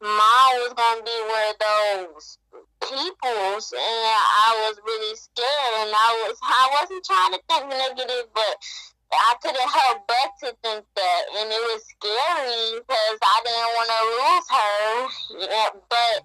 mine 0.00 0.56
was 0.62 0.74
gonna 0.76 1.02
be 1.02 1.18
one 1.26 1.48
of 1.50 1.58
those 1.58 2.38
peoples 2.82 3.72
and 3.72 4.04
I 4.06 4.68
was 4.68 4.78
really 4.84 5.16
scared 5.16 5.74
and 5.82 5.92
I 5.92 6.28
was 6.28 6.38
I 6.42 6.78
wasn't 6.80 7.04
trying 7.04 7.32
to 7.32 7.40
think 7.48 7.68
negative 7.68 8.30
but 8.32 8.56
I 9.12 9.34
couldn't 9.40 9.56
help 9.56 10.04
but 10.06 10.30
to 10.44 10.48
think 10.60 10.84
that, 10.84 11.22
and 11.40 11.48
it 11.48 11.62
was 11.72 11.80
scary 11.88 12.80
because 12.84 13.18
I 13.24 13.36
didn't 13.40 13.72
want 13.72 13.88
to 13.88 14.02
lose 14.20 14.48
her. 14.52 14.84
But 15.88 16.16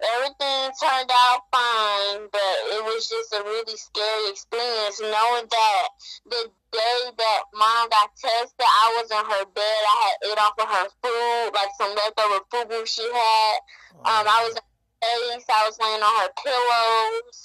everything 0.00 0.72
turned 0.80 1.12
out 1.12 1.44
fine. 1.52 2.28
But 2.32 2.56
it 2.72 2.82
was 2.84 3.08
just 3.08 3.34
a 3.36 3.44
really 3.44 3.76
scary 3.76 4.30
experience, 4.30 5.00
knowing 5.00 5.46
that 5.52 5.86
the 6.32 6.48
day 6.72 7.00
that 7.12 7.42
mom 7.52 7.88
got 7.90 8.08
tested, 8.16 8.64
I 8.64 8.86
was 8.96 9.10
in 9.10 9.24
her 9.24 9.44
bed. 9.52 9.80
I 9.84 9.96
had 10.00 10.16
ate 10.32 10.40
off 10.40 10.56
of 10.56 10.68
her 10.68 10.88
food, 11.04 11.50
like 11.52 11.70
some 11.76 11.92
leftover 11.92 12.40
food 12.48 12.88
she 12.88 13.04
had. 13.04 13.58
Um, 14.00 14.24
I 14.24 14.48
was 14.48 14.56
face. 15.00 15.44
I 15.48 15.66
was 15.66 15.78
laying 15.80 16.02
on 16.02 16.14
her 16.20 16.32
pillows. 16.40 17.38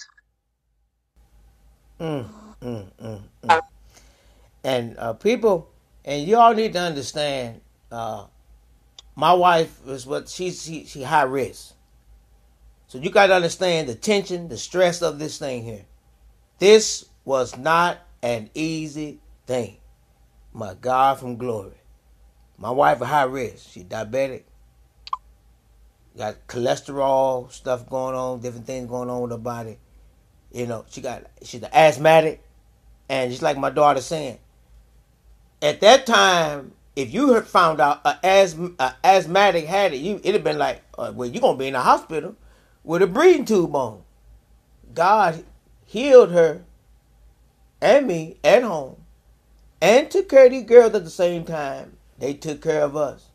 Mm, 1.99 2.25
mm, 2.61 2.85
mm, 3.01 3.21
mm. 3.43 3.74
And 4.65 4.97
uh, 4.97 5.13
people, 5.13 5.69
and 6.03 6.27
you 6.27 6.37
all 6.37 6.55
need 6.55 6.73
to 6.73 6.79
understand. 6.79 7.61
Uh, 7.91 8.25
my 9.15 9.31
wife 9.31 9.79
is 9.85 10.07
what 10.07 10.27
she's 10.27 10.63
she, 10.63 10.85
she 10.85 11.03
high 11.03 11.21
risk. 11.21 11.75
So 12.87 12.97
you 12.97 13.11
got 13.11 13.27
to 13.27 13.35
understand 13.35 13.87
the 13.87 13.93
tension, 13.93 14.49
the 14.49 14.57
stress 14.57 15.03
of 15.03 15.19
this 15.19 15.37
thing 15.37 15.63
here. 15.63 15.85
This 16.57 17.05
was 17.25 17.55
not 17.55 17.99
an 18.23 18.49
easy 18.55 19.19
thing. 19.45 19.77
My 20.51 20.73
God 20.73 21.19
from 21.19 21.37
glory. 21.37 21.77
My 22.57 22.71
wife 22.71 22.97
high 22.97 23.23
risk. 23.23 23.69
She 23.69 23.83
diabetic. 23.83 24.45
Got 26.17 26.47
cholesterol 26.47 27.51
stuff 27.51 27.87
going 27.87 28.15
on, 28.15 28.39
different 28.39 28.65
things 28.65 28.89
going 28.89 29.11
on 29.11 29.21
with 29.21 29.31
her 29.31 29.37
body. 29.37 29.77
You 30.51 30.65
know, 30.65 30.85
she 30.89 31.01
got 31.01 31.27
she's 31.43 31.61
an 31.61 31.69
asthmatic, 31.71 32.41
and 33.07 33.29
just 33.29 33.43
like 33.43 33.59
my 33.59 33.69
daughter 33.69 34.01
saying, 34.01 34.39
at 35.61 35.81
that 35.81 36.05
time, 36.05 36.73
if 36.95 37.13
you 37.13 37.33
had 37.33 37.47
found 37.47 37.81
out 37.81 38.01
a, 38.05 38.17
asth- 38.23 38.75
a 38.79 38.95
asthmatic 39.03 39.65
had 39.65 39.93
it, 39.93 39.97
you 39.97 40.15
it'd 40.17 40.35
have 40.35 40.43
been 40.43 40.57
like, 40.57 40.81
uh, 40.97 41.11
well, 41.13 41.29
you're 41.29 41.41
gonna 41.41 41.57
be 41.57 41.67
in 41.67 41.73
the 41.73 41.81
hospital 41.81 42.35
with 42.83 43.01
a 43.01 43.07
breathing 43.07 43.45
tube 43.45 43.75
on. 43.75 44.03
God 44.93 45.43
healed 45.85 46.31
her 46.31 46.63
and 47.81 48.07
me 48.07 48.37
at 48.43 48.63
home 48.63 48.97
and 49.81 50.09
took 50.09 50.29
care 50.29 50.45
of 50.45 50.51
these 50.51 50.65
girls 50.65 50.93
at 50.93 51.03
the 51.03 51.09
same 51.09 51.43
time. 51.43 51.97
They 52.17 52.33
took 52.33 52.61
care 52.61 52.81
of 52.81 52.95
us. 52.95 53.29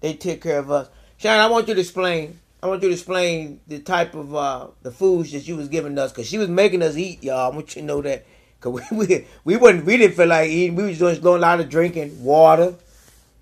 They 0.00 0.14
took 0.14 0.40
care 0.40 0.58
of 0.58 0.70
us. 0.70 0.88
Sharon, 1.16 1.40
I 1.40 1.48
want 1.48 1.68
you 1.68 1.74
to 1.74 1.80
explain. 1.80 2.38
I 2.62 2.66
want 2.66 2.82
you 2.82 2.88
to 2.88 2.94
explain 2.94 3.60
the 3.66 3.80
type 3.80 4.14
of 4.14 4.34
uh, 4.34 4.68
the 4.82 4.90
foods 4.90 5.32
that 5.32 5.42
she 5.42 5.52
was 5.52 5.68
giving 5.68 5.98
us 5.98 6.12
because 6.12 6.28
she 6.28 6.38
was 6.38 6.48
making 6.48 6.82
us 6.82 6.96
eat, 6.96 7.22
y'all. 7.22 7.52
I 7.52 7.54
want 7.54 7.74
you 7.74 7.82
to 7.82 7.86
know 7.86 8.00
that 8.02 8.24
because 8.64 8.90
we, 8.90 9.06
we 9.06 9.26
we 9.44 9.56
wasn't 9.56 9.84
we 9.84 9.96
didn't 9.96 10.16
feel 10.16 10.26
like 10.26 10.48
eating. 10.48 10.76
We 10.76 10.84
was 10.84 10.98
just 10.98 11.22
doing 11.22 11.36
a 11.36 11.40
lot 11.40 11.60
of 11.60 11.68
drinking 11.68 12.22
water 12.22 12.74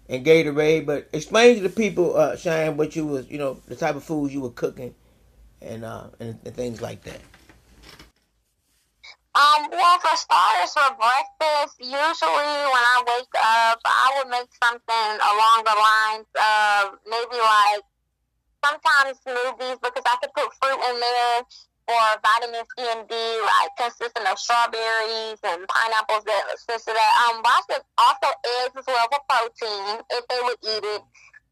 and 0.08 0.24
Gatorade. 0.24 0.86
But 0.86 1.08
explain 1.12 1.56
to 1.56 1.62
the 1.62 1.68
people, 1.68 2.16
uh, 2.16 2.36
Cheyenne, 2.36 2.76
what 2.76 2.96
you 2.96 3.06
was 3.06 3.30
you 3.30 3.38
know 3.38 3.60
the 3.66 3.76
type 3.76 3.96
of 3.96 4.04
foods 4.04 4.34
you 4.34 4.40
were 4.40 4.50
cooking 4.50 4.94
and 5.60 5.84
uh 5.84 6.08
and, 6.20 6.38
and 6.44 6.54
things 6.54 6.82
like 6.82 7.02
that. 7.04 7.20
Um, 9.34 9.70
well, 9.70 9.98
for 9.98 10.14
starters, 10.14 10.74
for 10.76 10.92
breakfast, 10.92 11.80
usually 11.80 12.58
when 12.68 12.84
I 12.84 13.02
wake 13.06 13.32
up, 13.40 13.80
I 13.82 14.20
would 14.20 14.28
make 14.28 14.48
something 14.62 15.08
along 15.24 15.64
the 15.64 15.72
lines 15.72 16.28
of 16.36 16.98
maybe 17.08 17.40
like 17.40 17.80
sometimes 18.62 19.16
smoothies 19.24 19.80
because 19.80 20.04
I 20.04 20.16
could 20.20 20.34
put 20.34 20.52
fruit 20.60 20.80
in 20.90 21.00
there 21.00 21.42
for 21.86 22.04
vitamin 22.22 22.64
C 22.76 22.86
and 22.94 23.08
D, 23.08 23.14
like 23.14 23.72
consisting 23.78 24.26
of 24.26 24.38
strawberries 24.38 25.40
and 25.42 25.66
pineapples 25.66 26.24
that 26.24 26.44
of 26.54 26.84
that. 26.86 27.12
Um, 27.28 27.42
also, 27.44 27.82
also 27.98 28.28
eggs 28.62 28.76
as 28.78 28.86
well 28.86 29.08
for 29.10 29.22
protein 29.28 30.00
if 30.10 30.22
they 30.28 30.40
would 30.42 30.60
eat 30.62 30.84
it. 30.84 31.02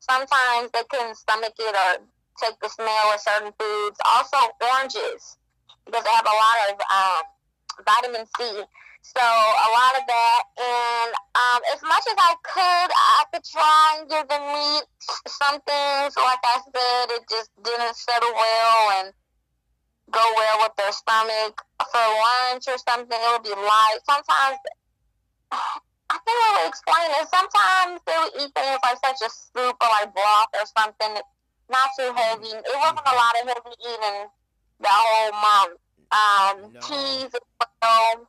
Sometimes 0.01 0.71
they 0.73 0.85
couldn't 0.89 1.17
stomach 1.17 1.55
it 1.59 1.75
or 1.75 2.05
take 2.41 2.59
the 2.61 2.69
smell 2.69 3.13
of 3.13 3.21
certain 3.21 3.53
foods. 3.59 3.99
Also, 4.05 4.39
oranges 4.63 5.37
because 5.85 6.05
they 6.05 6.15
have 6.15 6.27
a 6.27 6.37
lot 6.37 6.57
of 6.71 6.75
um 6.79 7.23
vitamin 7.85 8.27
C. 8.39 8.65
So 9.03 9.25
a 9.25 9.69
lot 9.73 9.97
of 9.97 10.05
that, 10.07 10.43
and 10.61 11.11
um, 11.33 11.61
as 11.73 11.81
much 11.81 12.05
as 12.05 12.17
I 12.21 12.35
could, 12.45 12.91
I 12.93 13.25
could 13.33 13.45
try 13.49 13.97
and 13.97 14.09
give 14.11 14.29
them 14.29 14.45
meat. 14.53 14.85
Some 15.27 15.57
things, 15.65 16.13
like 16.21 16.45
I 16.45 16.61
said, 16.69 17.07
it 17.17 17.25
just 17.31 17.51
didn't 17.65 17.97
settle 17.97 18.33
well 18.35 19.01
and 19.01 19.13
go 20.11 20.25
well 20.37 20.59
with 20.63 20.77
their 20.77 20.93
stomach. 20.93 21.63
For 21.79 22.07
lunch 22.07 22.69
or 22.69 22.79
something, 22.79 23.19
it 23.19 23.31
would 23.33 23.43
be 23.43 23.55
light. 23.55 23.99
Sometimes 24.09 24.59
I 26.11 26.19
can't 26.27 26.27
really 26.27 26.69
explain 26.69 27.09
it. 27.23 27.27
Sometimes 27.31 28.01
they 28.07 28.17
would 28.19 28.35
eat 28.43 28.53
things 28.55 28.79
like 28.83 28.99
such 29.05 29.23
a 29.23 29.31
soup 29.31 29.77
or 29.79 29.89
like 29.89 30.13
broth 30.13 30.51
or 30.59 30.67
something, 30.77 31.23
not 31.71 31.89
too 31.99 32.11
heavy. 32.15 32.51
It 32.51 32.79
wasn't 32.79 33.07
a 33.07 33.15
lot 33.15 33.35
of 33.39 33.49
heavy 33.49 33.77
eating 33.79 34.27
the 34.81 34.91
whole 34.91 35.33
month. 35.33 35.79
Um, 36.11 36.73
no. 36.73 36.81
cheese 36.81 37.31
well. 37.83 38.27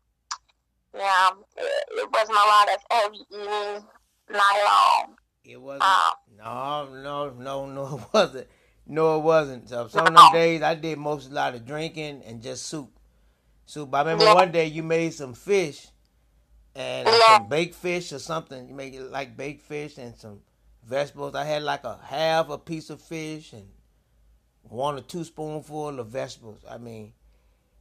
Yeah, 0.93 1.29
it, 1.57 2.09
wasn't 2.11 2.37
a 2.37 2.47
lot 2.47 2.69
of 2.69 2.79
heavy 2.91 3.25
eating 3.31 3.85
night 4.29 4.63
long. 4.65 5.15
It 5.43 5.59
wasn't. 5.59 5.83
Um, 5.83 6.13
no, 6.37 6.89
no, 7.01 7.29
no, 7.29 7.65
no, 7.65 7.97
it 7.97 8.13
wasn't. 8.13 8.47
No, 8.87 9.17
it 9.17 9.23
wasn't. 9.23 9.69
So 9.69 9.87
some 9.87 10.07
of 10.07 10.13
them 10.13 10.33
days 10.33 10.61
I 10.61 10.75
did 10.75 10.97
most 10.97 11.29
a 11.29 11.33
lot 11.33 11.55
of 11.55 11.65
drinking 11.65 12.23
and 12.25 12.41
just 12.41 12.65
soup. 12.67 12.89
Soup. 13.65 13.93
I 13.93 13.99
remember 13.99 14.25
yeah. 14.25 14.33
one 14.33 14.51
day 14.51 14.65
you 14.65 14.83
made 14.83 15.13
some 15.13 15.33
fish 15.33 15.87
and 16.75 17.07
yeah. 17.07 17.37
some 17.37 17.47
baked 17.47 17.75
fish 17.75 18.11
or 18.11 18.19
something. 18.19 18.67
You 18.67 18.75
made 18.75 18.95
it 18.95 19.03
like 19.03 19.37
baked 19.37 19.61
fish 19.61 19.97
and 19.97 20.15
some 20.15 20.41
vegetables. 20.83 21.35
I 21.35 21.45
had 21.45 21.63
like 21.63 21.83
a 21.83 21.99
half 22.03 22.49
a 22.49 22.57
piece 22.57 22.89
of 22.89 23.01
fish 23.01 23.53
and 23.53 23.67
one 24.63 24.95
or 24.95 25.01
two 25.01 25.23
spoonful 25.23 25.99
of 25.99 26.07
vegetables. 26.07 26.63
I 26.69 26.77
mean, 26.77 27.13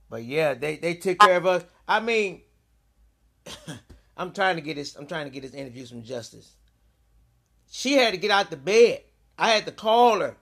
but 0.08 0.24
yeah, 0.24 0.54
they 0.54 0.76
they 0.76 0.94
took 0.94 1.18
care 1.18 1.36
of 1.36 1.46
us. 1.46 1.64
I 1.86 2.00
mean, 2.00 2.42
I'm 4.16 4.32
trying 4.32 4.56
to 4.56 4.62
get 4.62 4.76
this. 4.76 4.96
I'm 4.96 5.06
trying 5.06 5.26
to 5.26 5.30
get 5.30 5.42
this 5.42 5.54
interview 5.54 5.86
some 5.86 6.02
justice. 6.02 6.54
She 7.70 7.94
had 7.94 8.12
to 8.12 8.18
get 8.18 8.30
out 8.30 8.50
the 8.50 8.56
bed. 8.56 9.02
I 9.38 9.50
had 9.50 9.64
to 9.66 9.72
call 9.72 10.20
her, 10.20 10.36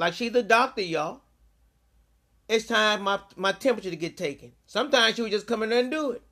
like 0.00 0.14
she's 0.14 0.34
a 0.34 0.42
doctor, 0.42 0.80
y'all. 0.80 1.20
It's 2.48 2.66
time 2.66 3.02
my 3.02 3.20
my 3.36 3.52
temperature 3.52 3.90
to 3.90 3.96
get 3.96 4.16
taken. 4.16 4.52
Sometimes 4.66 5.14
she 5.14 5.22
would 5.22 5.30
just 5.30 5.46
come 5.46 5.62
in 5.62 5.68
there 5.68 5.80
and 5.80 5.90
do 5.90 6.12
it, 6.12 6.22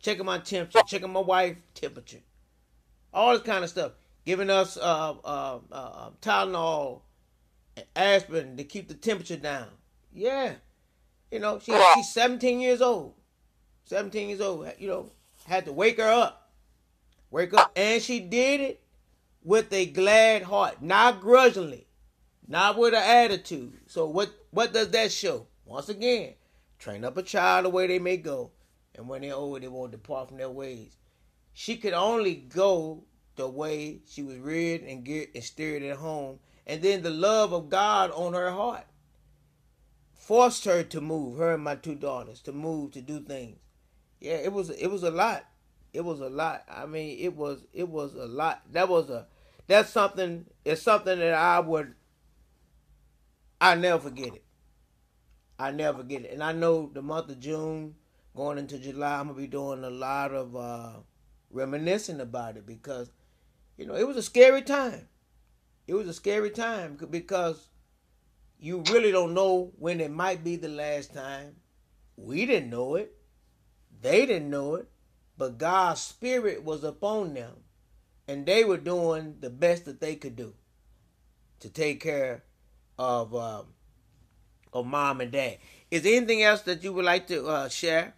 checking 0.00 0.24
my 0.24 0.38
temperature, 0.38 0.86
checking 0.86 1.10
my 1.12 1.20
wife's 1.20 1.58
temperature, 1.74 2.20
all 3.12 3.32
this 3.32 3.42
kind 3.42 3.64
of 3.64 3.70
stuff. 3.70 3.92
Giving 4.24 4.50
us 4.50 4.76
uh, 4.76 5.14
uh, 5.24 5.58
uh, 5.72 6.10
Tylenol, 6.22 7.00
aspirin 7.96 8.56
to 8.56 8.62
keep 8.62 8.86
the 8.86 8.94
temperature 8.94 9.36
down. 9.36 9.68
Yeah. 10.12 10.52
You 11.32 11.40
know, 11.40 11.58
she, 11.58 11.76
she's 11.94 12.12
17 12.12 12.60
years 12.60 12.80
old. 12.80 13.14
17 13.86 14.28
years 14.28 14.40
old. 14.40 14.70
You 14.78 14.88
know, 14.88 15.12
had 15.46 15.64
to 15.64 15.72
wake 15.72 15.98
her 15.98 16.08
up. 16.08 16.52
Wake 17.30 17.52
up. 17.54 17.72
And 17.74 18.00
she 18.02 18.20
did 18.20 18.60
it 18.60 18.82
with 19.42 19.72
a 19.72 19.86
glad 19.86 20.42
heart, 20.42 20.82
not 20.82 21.20
grudgingly, 21.20 21.87
not 22.48 22.78
with 22.78 22.94
an 22.94 23.02
attitude. 23.02 23.78
So 23.86 24.06
what 24.06 24.30
what 24.50 24.72
does 24.72 24.90
that 24.90 25.12
show? 25.12 25.46
Once 25.64 25.88
again, 25.88 26.34
train 26.78 27.04
up 27.04 27.16
a 27.16 27.22
child 27.22 27.66
the 27.66 27.68
way 27.68 27.86
they 27.86 27.98
may 27.98 28.16
go, 28.16 28.50
and 28.94 29.06
when 29.06 29.20
they're 29.20 29.34
old, 29.34 29.62
they 29.62 29.68
won't 29.68 29.92
depart 29.92 30.28
from 30.28 30.38
their 30.38 30.50
ways. 30.50 30.96
She 31.52 31.76
could 31.76 31.92
only 31.92 32.34
go 32.34 33.04
the 33.36 33.48
way 33.48 34.00
she 34.08 34.22
was 34.22 34.38
reared 34.38 34.82
and 34.82 35.04
get 35.04 35.30
and 35.34 35.44
steered 35.44 35.82
at 35.82 35.98
home, 35.98 36.38
and 36.66 36.82
then 36.82 37.02
the 37.02 37.10
love 37.10 37.52
of 37.52 37.68
God 37.68 38.10
on 38.12 38.32
her 38.32 38.50
heart 38.50 38.86
forced 40.14 40.64
her 40.64 40.82
to 40.82 41.00
move, 41.00 41.38
her 41.38 41.54
and 41.54 41.64
my 41.64 41.74
two 41.74 41.94
daughters, 41.94 42.40
to 42.42 42.52
move, 42.52 42.92
to 42.92 43.00
do 43.00 43.20
things. 43.20 43.58
Yeah, 44.20 44.34
it 44.34 44.52
was 44.52 44.70
it 44.70 44.88
was 44.88 45.02
a 45.02 45.10
lot. 45.10 45.44
It 45.92 46.04
was 46.04 46.20
a 46.20 46.28
lot. 46.28 46.64
I 46.68 46.86
mean, 46.86 47.18
it 47.20 47.34
was 47.34 47.64
it 47.72 47.88
was 47.88 48.14
a 48.14 48.26
lot. 48.26 48.62
That 48.72 48.88
was 48.88 49.10
a 49.10 49.26
that's 49.66 49.90
something 49.90 50.46
it's 50.64 50.82
something 50.82 51.18
that 51.18 51.34
I 51.34 51.60
would 51.60 51.94
I 53.60 53.74
never 53.74 54.00
forget 54.00 54.34
it. 54.34 54.44
I 55.58 55.72
never 55.72 55.98
forget 55.98 56.22
it. 56.22 56.32
And 56.32 56.42
I 56.42 56.52
know 56.52 56.90
the 56.92 57.02
month 57.02 57.30
of 57.30 57.40
June 57.40 57.96
going 58.36 58.58
into 58.58 58.78
July 58.78 59.18
I'm 59.18 59.26
gonna 59.28 59.38
be 59.38 59.48
doing 59.48 59.82
a 59.82 59.90
lot 59.90 60.32
of 60.32 60.54
uh 60.54 60.92
reminiscing 61.50 62.20
about 62.20 62.56
it 62.56 62.66
because 62.66 63.10
you 63.76 63.86
know, 63.86 63.94
it 63.94 64.06
was 64.06 64.16
a 64.16 64.22
scary 64.22 64.62
time. 64.62 65.08
It 65.86 65.94
was 65.94 66.08
a 66.08 66.12
scary 66.12 66.50
time 66.50 66.98
because 67.10 67.68
you 68.58 68.82
really 68.90 69.12
don't 69.12 69.34
know 69.34 69.72
when 69.78 70.00
it 70.00 70.10
might 70.10 70.44
be 70.44 70.56
the 70.56 70.68
last 70.68 71.14
time. 71.14 71.56
We 72.16 72.44
didn't 72.44 72.70
know 72.70 72.96
it. 72.96 73.14
They 74.00 74.26
didn't 74.26 74.50
know 74.50 74.74
it. 74.74 74.88
But 75.36 75.58
God's 75.58 76.00
Spirit 76.00 76.64
was 76.64 76.82
upon 76.82 77.34
them. 77.34 77.54
And 78.26 78.44
they 78.44 78.64
were 78.64 78.76
doing 78.76 79.36
the 79.40 79.48
best 79.48 79.84
that 79.84 80.00
they 80.00 80.16
could 80.16 80.36
do 80.36 80.54
to 81.60 81.70
take 81.70 82.00
care 82.00 82.44
of 82.98 83.34
um, 83.34 83.66
of 84.72 84.86
mom 84.86 85.20
and 85.20 85.32
dad. 85.32 85.58
Is 85.90 86.02
there 86.02 86.16
anything 86.16 86.42
else 86.42 86.62
that 86.62 86.82
you 86.82 86.92
would 86.92 87.04
like 87.04 87.26
to 87.28 87.46
uh, 87.46 87.68
share 87.68 88.14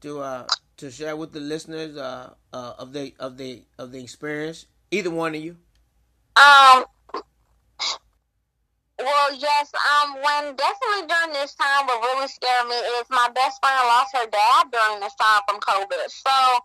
to 0.00 0.20
uh, 0.20 0.46
to 0.76 0.90
share 0.90 1.16
with 1.16 1.32
the 1.32 1.40
listeners 1.40 1.96
uh, 1.96 2.34
uh 2.52 2.74
of 2.78 2.92
the 2.92 3.14
of 3.18 3.36
the 3.36 3.62
of 3.78 3.92
the 3.92 4.02
experience? 4.02 4.66
Either 4.90 5.10
one 5.10 5.34
of 5.34 5.42
you. 5.42 5.56
Um, 6.36 6.84
well, 8.98 9.34
yes. 9.34 9.72
Um, 9.74 10.14
when 10.14 10.54
definitely 10.54 11.08
during 11.08 11.32
this 11.32 11.54
time, 11.54 11.86
what 11.86 12.00
really 12.02 12.28
scared 12.28 12.68
me 12.68 12.76
is 12.76 13.06
my 13.10 13.28
best 13.34 13.58
friend 13.60 13.80
lost 13.88 14.14
her 14.14 14.28
dad 14.30 14.70
during 14.70 15.00
this 15.00 15.14
time 15.16 15.40
from 15.48 15.60
COVID. 15.60 16.08
So 16.08 16.60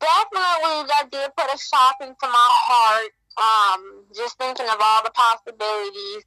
definitely 0.00 0.88
that 0.88 1.08
did 1.12 1.30
put 1.36 1.52
a 1.52 1.58
shock 1.58 1.96
into 2.00 2.26
my 2.26 2.50
heart. 2.66 3.12
Um, 3.38 4.04
just 4.14 4.36
thinking 4.38 4.66
of 4.66 4.76
all 4.80 5.02
the 5.04 5.12
possibilities 5.12 6.24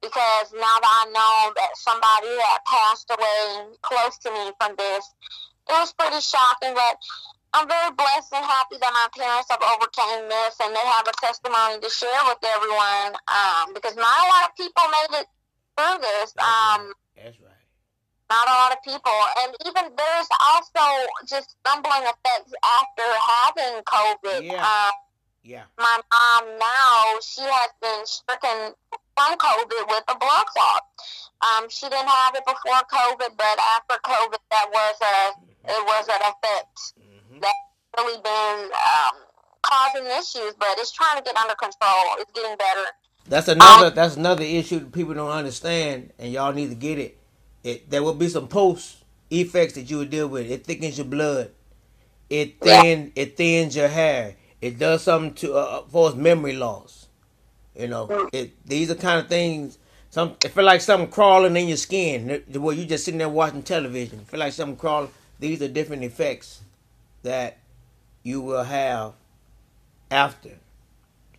because 0.00 0.52
now 0.52 0.76
that 0.80 0.94
I 1.02 1.04
know 1.10 1.52
that 1.56 1.72
somebody 1.76 2.32
had 2.38 2.60
passed 2.66 3.10
away 3.10 3.74
close 3.82 4.18
to 4.24 4.30
me 4.30 4.52
from 4.60 4.74
this, 4.78 5.04
it 5.68 5.76
was 5.76 5.92
pretty 5.94 6.20
shocking. 6.20 6.74
But 6.74 6.96
I'm 7.54 7.68
very 7.68 7.90
blessed 7.96 8.32
and 8.32 8.44
happy 8.44 8.76
that 8.80 8.92
my 8.92 9.08
parents 9.16 9.48
have 9.50 9.62
overcame 9.62 10.28
this 10.28 10.56
and 10.60 10.74
they 10.74 10.86
have 10.86 11.06
a 11.08 11.14
testimony 11.20 11.80
to 11.80 11.90
share 11.90 12.22
with 12.28 12.38
everyone. 12.44 13.16
Um, 13.28 13.74
because 13.74 13.96
not 13.96 14.16
a 14.20 14.26
lot 14.28 14.42
of 14.48 14.52
people 14.56 14.84
made 14.88 15.24
it 15.24 15.28
through 15.76 15.98
this. 16.02 16.34
Um, 16.38 16.92
That's 17.16 17.40
right. 17.40 17.64
not 18.30 18.46
a 18.48 18.54
lot 18.54 18.72
of 18.72 18.80
people. 18.84 19.18
And 19.44 19.56
even 19.66 19.90
there's 19.96 20.30
also 20.52 20.86
just 21.26 21.56
stumbling 21.60 22.04
effects 22.04 22.52
after 22.62 23.06
having 23.06 23.82
COVID. 23.82 24.40
Yeah. 24.44 24.62
Um, 24.62 24.92
Yeah. 25.42 25.64
my 25.78 25.96
mom 26.12 26.58
now, 26.58 27.18
she 27.24 27.40
has 27.42 27.70
been 27.80 28.04
stricken 28.04 28.74
from 29.18 29.34
COVID 29.36 29.82
with 29.90 30.04
a 30.06 30.16
blood 30.16 30.46
clot. 30.46 30.82
Um, 31.42 31.68
she 31.68 31.88
didn't 31.88 32.06
have 32.06 32.34
it 32.34 32.44
before 32.46 32.82
COVID, 32.86 33.34
but 33.36 33.56
after 33.74 33.98
COVID, 34.02 34.38
that 34.50 34.66
was 34.70 34.96
a 35.02 35.16
it 35.70 35.82
was 35.86 36.06
an 36.08 36.22
effect 36.22 36.78
hmm 36.96 37.40
that 37.40 37.54
really 37.96 38.20
been 38.22 38.70
um, 38.72 39.14
causing 39.62 40.06
issues. 40.06 40.54
But 40.58 40.78
it's 40.78 40.92
trying 40.92 41.18
to 41.18 41.22
get 41.22 41.36
under 41.36 41.54
control. 41.54 42.14
It's 42.18 42.30
getting 42.32 42.56
better. 42.56 42.86
That's 43.28 43.48
another. 43.48 43.90
that's 43.90 44.16
another 44.16 44.44
issue 44.44 44.80
that 44.80 44.92
people 44.92 45.14
don't 45.14 45.30
understand, 45.30 46.12
and 46.18 46.32
y'all 46.32 46.52
need 46.52 46.70
to 46.70 46.76
get 46.76 46.98
it. 46.98 47.18
It 47.64 47.90
there 47.90 48.02
will 48.02 48.14
be 48.14 48.28
some 48.28 48.48
post 48.48 49.04
effects 49.30 49.74
that 49.74 49.90
you 49.90 49.98
will 49.98 50.06
deal 50.06 50.28
with. 50.28 50.50
It 50.50 50.64
thickens 50.64 50.96
your 50.98 51.06
blood. 51.06 51.50
It 52.30 52.60
thin. 52.60 53.12
It 53.16 53.36
thins 53.36 53.76
your 53.76 53.88
hair. 53.88 54.36
It 54.60 54.78
does 54.78 55.02
something 55.02 55.34
to 55.34 55.54
uh, 55.54 55.82
for 55.88 56.14
memory 56.14 56.54
loss. 56.54 57.07
You 57.78 57.88
know, 57.88 58.28
it. 58.32 58.52
These 58.66 58.90
are 58.90 58.96
kind 58.96 59.20
of 59.20 59.28
things. 59.28 59.78
Some 60.10 60.36
it 60.44 60.48
feel 60.48 60.64
like 60.64 60.80
something 60.80 61.10
crawling 61.10 61.56
in 61.56 61.68
your 61.68 61.76
skin. 61.76 62.42
The 62.48 62.60
way 62.60 62.74
you 62.74 62.84
just 62.84 63.04
sitting 63.04 63.18
there 63.18 63.28
watching 63.28 63.62
television. 63.62 64.24
Feel 64.24 64.40
like 64.40 64.52
something 64.52 64.76
crawling. 64.76 65.10
These 65.38 65.62
are 65.62 65.68
different 65.68 66.02
effects 66.02 66.62
that 67.22 67.58
you 68.22 68.40
will 68.40 68.64
have 68.64 69.12
after. 70.10 70.58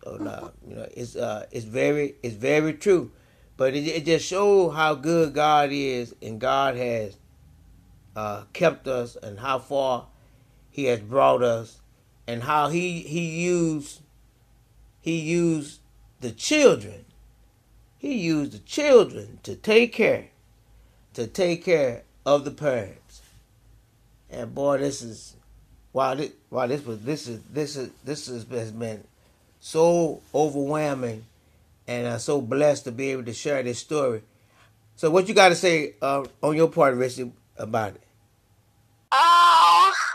No, 0.06 0.50
you 0.66 0.76
know, 0.76 0.88
it's 0.96 1.14
uh, 1.14 1.44
it's 1.50 1.66
very, 1.66 2.14
it's 2.22 2.34
very 2.34 2.72
true, 2.72 3.12
but 3.58 3.74
it, 3.74 3.86
it 3.86 4.04
just 4.06 4.26
shows 4.26 4.74
how 4.74 4.94
good 4.94 5.34
God 5.34 5.68
is, 5.72 6.14
and 6.22 6.40
God 6.40 6.76
has 6.76 7.18
uh, 8.16 8.44
kept 8.54 8.88
us, 8.88 9.16
and 9.16 9.38
how 9.38 9.58
far 9.58 10.06
He 10.70 10.84
has 10.86 11.00
brought 11.00 11.42
us, 11.42 11.82
and 12.26 12.42
how 12.42 12.68
He 12.70 13.00
He 13.00 13.42
used 13.42 14.00
He 15.02 15.20
used 15.20 15.80
the 16.20 16.30
children, 16.32 17.04
He 17.98 18.14
used 18.14 18.52
the 18.52 18.58
children 18.58 19.40
to 19.42 19.56
take 19.56 19.92
care, 19.92 20.28
to 21.14 21.26
take 21.26 21.64
care 21.64 22.02
of 22.26 22.44
the 22.44 22.50
parents, 22.50 23.22
and 24.30 24.54
boy, 24.54 24.78
this 24.78 25.02
is 25.02 25.36
wow, 25.92 26.14
this, 26.14 26.32
wow, 26.50 26.66
this 26.66 26.84
was 26.84 27.00
this 27.02 27.26
is 27.26 27.40
this 27.52 27.76
is 27.76 27.90
this 28.04 28.28
is, 28.28 28.46
has 28.50 28.72
been 28.72 29.04
so 29.60 30.22
overwhelming 30.34 31.24
and 31.86 32.06
I'm 32.06 32.18
so 32.20 32.40
blessed 32.40 32.84
to 32.84 32.92
be 32.92 33.10
able 33.10 33.24
to 33.24 33.32
share 33.34 33.62
this 33.62 33.80
story. 33.80 34.22
So 34.96 35.10
what 35.10 35.28
you 35.28 35.34
got 35.34 35.48
to 35.48 35.56
say 35.56 35.94
uh, 36.00 36.24
on 36.42 36.56
your 36.56 36.68
part, 36.68 36.94
Richie, 36.94 37.32
about 37.56 37.94
it? 37.94 38.02
Oh, 39.12 39.59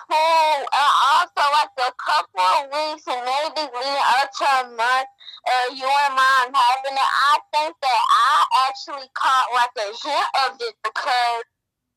well, 0.10 0.60
and 0.62 0.92
also 1.14 1.44
like 1.52 1.74
a 1.80 1.92
couple 1.98 2.46
of 2.46 2.64
weeks 2.72 3.06
and 3.08 3.22
maybe 3.26 3.64
leading 3.70 4.06
up 4.20 4.30
to 4.32 4.46
a 4.46 4.64
month, 4.74 5.10
uh, 5.46 5.68
you 5.74 5.86
and 5.88 6.16
mom 6.16 6.54
having 6.54 6.98
it. 6.98 7.12
I 7.12 7.36
think 7.54 7.76
that 7.82 8.02
I 8.12 8.34
actually 8.70 9.10
caught 9.14 9.50
like 9.54 9.76
a 9.78 9.90
hint 9.94 10.30
of 10.46 10.52
it 10.62 10.76
because 10.84 11.44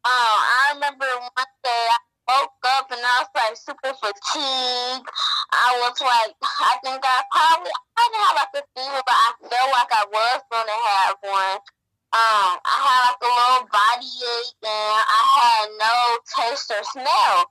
uh, 0.05 0.37
I 0.41 0.73
remember 0.75 1.07
one 1.07 1.53
day 1.65 1.85
I 1.93 1.99
woke 2.29 2.65
up 2.77 2.91
and 2.93 3.01
I 3.01 3.25
was 3.25 3.33
like 3.35 3.57
super 3.57 3.93
fatigued. 3.97 5.09
I 5.53 5.69
was 5.81 5.97
like, 6.01 6.33
I 6.41 6.73
think 6.85 7.01
I 7.05 7.19
probably 7.33 7.73
I 7.97 8.05
didn't 8.09 8.25
have 8.25 8.37
like 8.37 8.55
a 8.57 8.65
fever, 8.77 9.03
but 9.05 9.17
I 9.17 9.29
felt 9.43 9.71
like 9.73 9.93
I 9.93 10.05
was 10.13 10.41
gonna 10.53 10.79
have 10.93 11.17
one. 11.25 11.61
Um, 12.09 12.57
I 12.65 12.77
had 12.89 13.01
like 13.13 13.21
a 13.21 13.29
little 13.29 13.69
body 13.69 14.09
ache 14.09 14.65
and 14.65 14.97
I 15.05 15.23
had 15.29 15.67
no 15.77 15.97
taste 16.25 16.73
or 16.73 16.81
smell. 16.97 17.45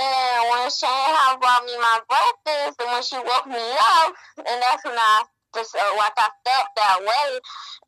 And 0.00 0.38
when 0.48 0.64
Shane 0.72 1.36
brought 1.36 1.68
me 1.68 1.76
my 1.76 2.00
breakfast 2.08 2.80
and 2.80 2.88
when 2.88 3.04
she 3.04 3.20
woke 3.20 3.44
me 3.44 3.60
up, 3.60 4.16
and 4.48 4.56
that's 4.64 4.80
when 4.88 4.96
I 4.96 5.28
just 5.52 5.76
uh, 5.76 5.92
like 6.00 6.16
I 6.16 6.28
felt 6.40 6.68
that 6.76 6.98
way. 7.04 7.28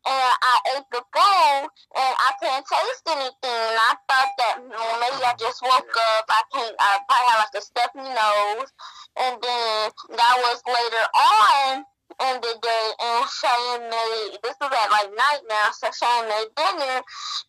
And 0.05 0.33
I 0.45 0.55
ate 0.77 0.89
the 0.93 1.01
food 1.09 1.65
and 1.97 2.13
I 2.13 2.29
couldn't 2.37 2.69
taste 2.69 3.05
anything. 3.09 3.57
And 3.73 3.81
I 3.81 3.97
thought 4.05 4.31
that 4.37 4.55
well, 4.61 5.01
maybe 5.01 5.25
I 5.25 5.33
just 5.41 5.61
woke 5.65 5.89
up. 5.89 6.25
I 6.29 6.41
can't. 6.53 6.75
I 6.77 7.01
probably 7.09 7.27
had 7.33 7.37
like 7.49 7.55
a 7.57 7.61
stuffy 7.65 8.05
nose. 8.05 8.69
And 9.17 9.41
then 9.41 9.89
that 10.21 10.35
was 10.37 10.61
later 10.69 11.05
on 11.17 11.85
in 12.19 12.35
the 12.41 12.55
day, 12.59 12.87
and 12.99 13.23
Cheyenne 13.29 13.87
made 13.89 14.37
this 14.43 14.57
was 14.59 14.71
at 14.71 14.91
like 14.91 15.11
night 15.15 15.43
now, 15.47 15.71
so 15.71 15.87
Cheyenne 15.93 16.27
made 16.27 16.51
dinner, 16.57 16.97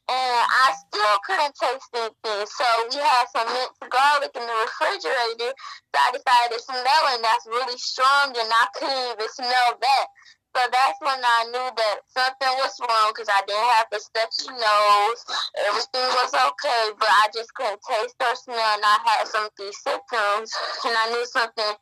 and 0.09 0.40
I 0.46 0.66
still 0.77 1.16
couldn't 1.27 1.55
taste 1.59 1.90
anything. 1.94 2.46
So 2.46 2.66
we 2.90 3.03
had 3.03 3.27
some 3.35 3.48
minced 3.51 3.83
garlic 3.90 4.33
in 4.35 4.46
the 4.46 4.57
refrigerator. 4.62 5.53
So 5.90 5.96
I 5.98 6.09
decided 6.14 6.57
to 6.57 6.61
smell 6.62 7.05
and 7.11 7.25
that's 7.25 7.46
really 7.46 7.79
strong, 7.79 8.35
and 8.37 8.51
I 8.51 8.64
couldn't 8.79 9.18
even 9.18 9.31
smell 9.35 9.70
that. 9.81 10.07
So 10.53 10.61
that's 10.68 11.01
when 11.01 11.16
I 11.16 11.48
knew 11.48 11.68
that 11.72 11.96
something 12.12 12.53
was 12.61 12.77
wrong 12.85 13.09
because 13.16 13.33
I 13.33 13.40
didn't 13.48 13.72
have 13.72 13.88
the 13.88 13.96
stuffy 13.96 14.53
nose. 14.53 15.20
Everything 15.64 16.09
was 16.12 16.33
okay, 16.37 16.92
but 17.01 17.09
I 17.09 17.33
just 17.33 17.48
couldn't 17.57 17.81
taste 17.88 18.20
or 18.20 18.37
smell, 18.37 18.75
and 18.77 18.85
I 18.85 18.98
had 19.01 19.29
some 19.29 19.48
of 19.48 19.57
these 19.57 19.81
symptoms, 19.81 20.53
and 20.85 20.92
I 20.92 21.09
knew 21.09 21.25
something 21.25 21.72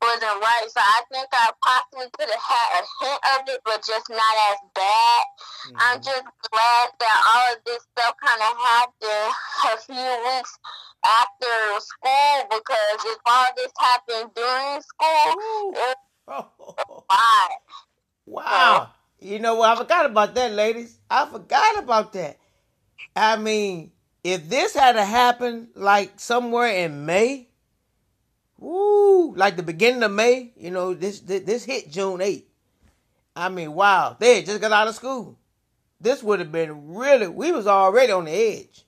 wasn't 0.00 0.40
right. 0.40 0.68
So 0.68 0.80
I 0.80 1.00
think 1.12 1.28
I 1.32 1.50
possibly 1.62 2.08
could 2.16 2.30
have 2.30 2.40
had 2.40 2.68
a 2.80 2.84
hint 3.04 3.20
of 3.36 3.40
it, 3.54 3.60
but 3.64 3.84
just 3.84 4.08
not 4.08 4.36
as 4.50 4.60
bad. 4.74 5.22
I'm 5.76 6.00
mm-hmm. 6.00 6.08
just 6.08 6.26
glad 6.50 6.86
that 6.98 7.18
all 7.28 7.46
of 7.54 7.60
this 7.64 7.82
stuff 7.92 8.14
kind 8.18 8.42
of 8.42 8.52
happened 8.56 9.32
a 9.68 9.76
few 9.84 10.10
weeks 10.24 10.52
after 11.04 11.54
school 11.80 12.36
because 12.48 12.98
if 13.04 13.18
all 13.26 13.50
this 13.56 13.72
happened 13.78 14.30
during 14.34 14.80
school, 14.82 15.72
it's 15.74 16.00
Oh, 16.32 17.04
why. 17.08 17.48
wow. 18.26 18.90
You 19.18 19.40
know 19.40 19.56
what? 19.56 19.70
I 19.70 19.76
forgot 19.76 20.06
about 20.06 20.34
that, 20.36 20.52
ladies. 20.52 20.98
I 21.10 21.26
forgot 21.26 21.78
about 21.82 22.12
that. 22.12 22.38
I 23.16 23.36
mean, 23.36 23.90
if 24.22 24.48
this 24.48 24.74
had 24.74 24.92
to 24.92 25.04
happen 25.04 25.68
like 25.74 26.20
somewhere 26.20 26.68
in 26.68 27.04
May, 27.04 27.49
woo, 28.60 29.34
like 29.34 29.56
the 29.56 29.62
beginning 29.62 30.02
of 30.02 30.12
May, 30.12 30.52
you 30.56 30.70
know, 30.70 30.94
this 30.94 31.20
this, 31.20 31.64
hit 31.64 31.90
June 31.90 32.20
8th. 32.20 32.44
I 33.34 33.48
mean, 33.48 33.72
wow, 33.72 34.16
they 34.18 34.42
just 34.42 34.60
got 34.60 34.72
out 34.72 34.88
of 34.88 34.94
school. 34.94 35.38
This 36.00 36.22
would 36.22 36.40
have 36.40 36.52
been 36.52 36.94
really, 36.94 37.28
we 37.28 37.52
was 37.52 37.66
already 37.66 38.12
on 38.12 38.26
the 38.26 38.32
edge. 38.32 38.84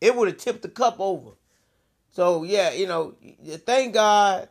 It 0.00 0.14
would 0.14 0.28
have 0.28 0.36
tipped 0.36 0.62
the 0.62 0.68
cup 0.68 0.96
over. 0.98 1.30
So 2.10 2.44
yeah, 2.44 2.72
you 2.72 2.86
know, 2.86 3.14
thank 3.66 3.94
God 3.94 4.48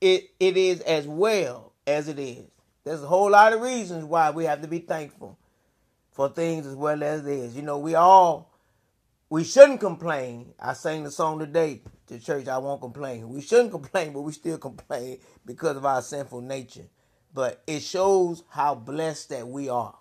it 0.00 0.30
it 0.38 0.56
is 0.56 0.80
as 0.80 1.06
well 1.06 1.72
as 1.86 2.08
it 2.08 2.18
is. 2.18 2.44
There's 2.84 3.02
a 3.02 3.06
whole 3.06 3.30
lot 3.30 3.52
of 3.52 3.60
reasons 3.60 4.04
why 4.04 4.30
we 4.30 4.44
have 4.44 4.62
to 4.62 4.68
be 4.68 4.80
thankful 4.80 5.38
for 6.10 6.28
things 6.28 6.66
as 6.66 6.74
well 6.74 7.02
as 7.02 7.26
it 7.26 7.32
is. 7.32 7.56
You 7.56 7.62
know, 7.62 7.78
we 7.78 7.94
all 7.94 8.52
we 9.30 9.44
shouldn't 9.44 9.80
complain. 9.80 10.52
I 10.58 10.72
sang 10.74 11.04
the 11.04 11.10
song 11.10 11.38
today 11.38 11.82
to 12.08 12.18
church. 12.18 12.48
I 12.48 12.58
won't 12.58 12.80
complain. 12.80 13.28
We 13.28 13.40
shouldn't 13.40 13.70
complain, 13.70 14.12
but 14.12 14.22
we 14.22 14.32
still 14.32 14.58
complain 14.58 15.18
because 15.44 15.76
of 15.76 15.84
our 15.84 16.02
sinful 16.02 16.40
nature. 16.40 16.88
But 17.32 17.62
it 17.66 17.80
shows 17.80 18.44
how 18.48 18.74
blessed 18.74 19.30
that 19.30 19.46
we 19.46 19.68
are. 19.68 19.96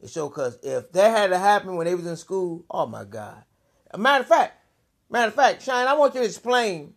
It 0.00 0.10
shows 0.10 0.28
because 0.30 0.58
if 0.62 0.92
that 0.92 1.16
had 1.16 1.30
to 1.30 1.38
happen 1.38 1.76
when 1.76 1.86
they 1.86 1.94
was 1.94 2.06
in 2.06 2.16
school, 2.16 2.64
oh 2.70 2.86
my 2.86 3.04
God. 3.04 3.42
A 3.90 3.98
matter 3.98 4.22
of 4.22 4.28
fact, 4.28 4.54
matter 5.10 5.28
of 5.28 5.34
fact, 5.34 5.62
Shine, 5.62 5.86
I 5.86 5.94
want 5.94 6.14
you 6.14 6.20
to 6.20 6.26
explain, 6.26 6.94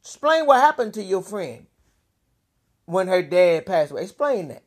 explain 0.00 0.46
what 0.46 0.60
happened 0.60 0.94
to 0.94 1.02
your 1.02 1.22
friend 1.22 1.66
when 2.84 3.08
her 3.08 3.22
dad 3.22 3.66
passed 3.66 3.90
away. 3.90 4.02
Explain 4.02 4.48
that. 4.48 4.64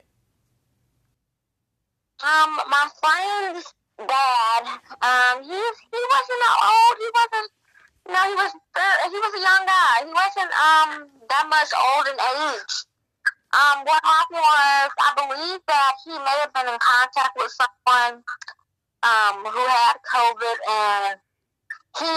Um, 2.24 2.56
my 2.70 2.88
friend's 3.02 3.74
dad, 3.98 4.64
um, 5.02 5.44
he 5.44 5.50
he 5.50 6.02
wasn't 6.12 6.44
old. 6.64 6.98
He 6.98 7.10
wasn't. 7.14 7.52
No, 8.08 8.20
he 8.28 8.36
was 8.36 8.52
he 8.52 9.20
was 9.20 9.34
a 9.34 9.44
young 9.44 9.64
guy. 9.66 9.96
He 10.04 10.12
wasn't 10.12 10.52
um 10.54 10.90
that 11.30 11.46
much 11.50 11.72
old 11.74 12.08
in 12.08 12.18
age. 12.20 12.76
Um, 13.54 13.86
what 13.86 14.02
happened 14.04 14.42
was 14.42 14.90
I 14.98 15.12
believe 15.16 15.62
that 15.68 15.94
he 16.04 16.12
may 16.12 16.38
have 16.42 16.54
been 16.54 16.68
in 16.68 16.80
contact 16.80 17.34
with 17.38 17.54
someone 17.54 18.24
um 19.04 19.46
who 19.46 19.64
had 19.64 19.96
COVID 20.04 20.58
and 20.68 21.20
he 22.00 22.14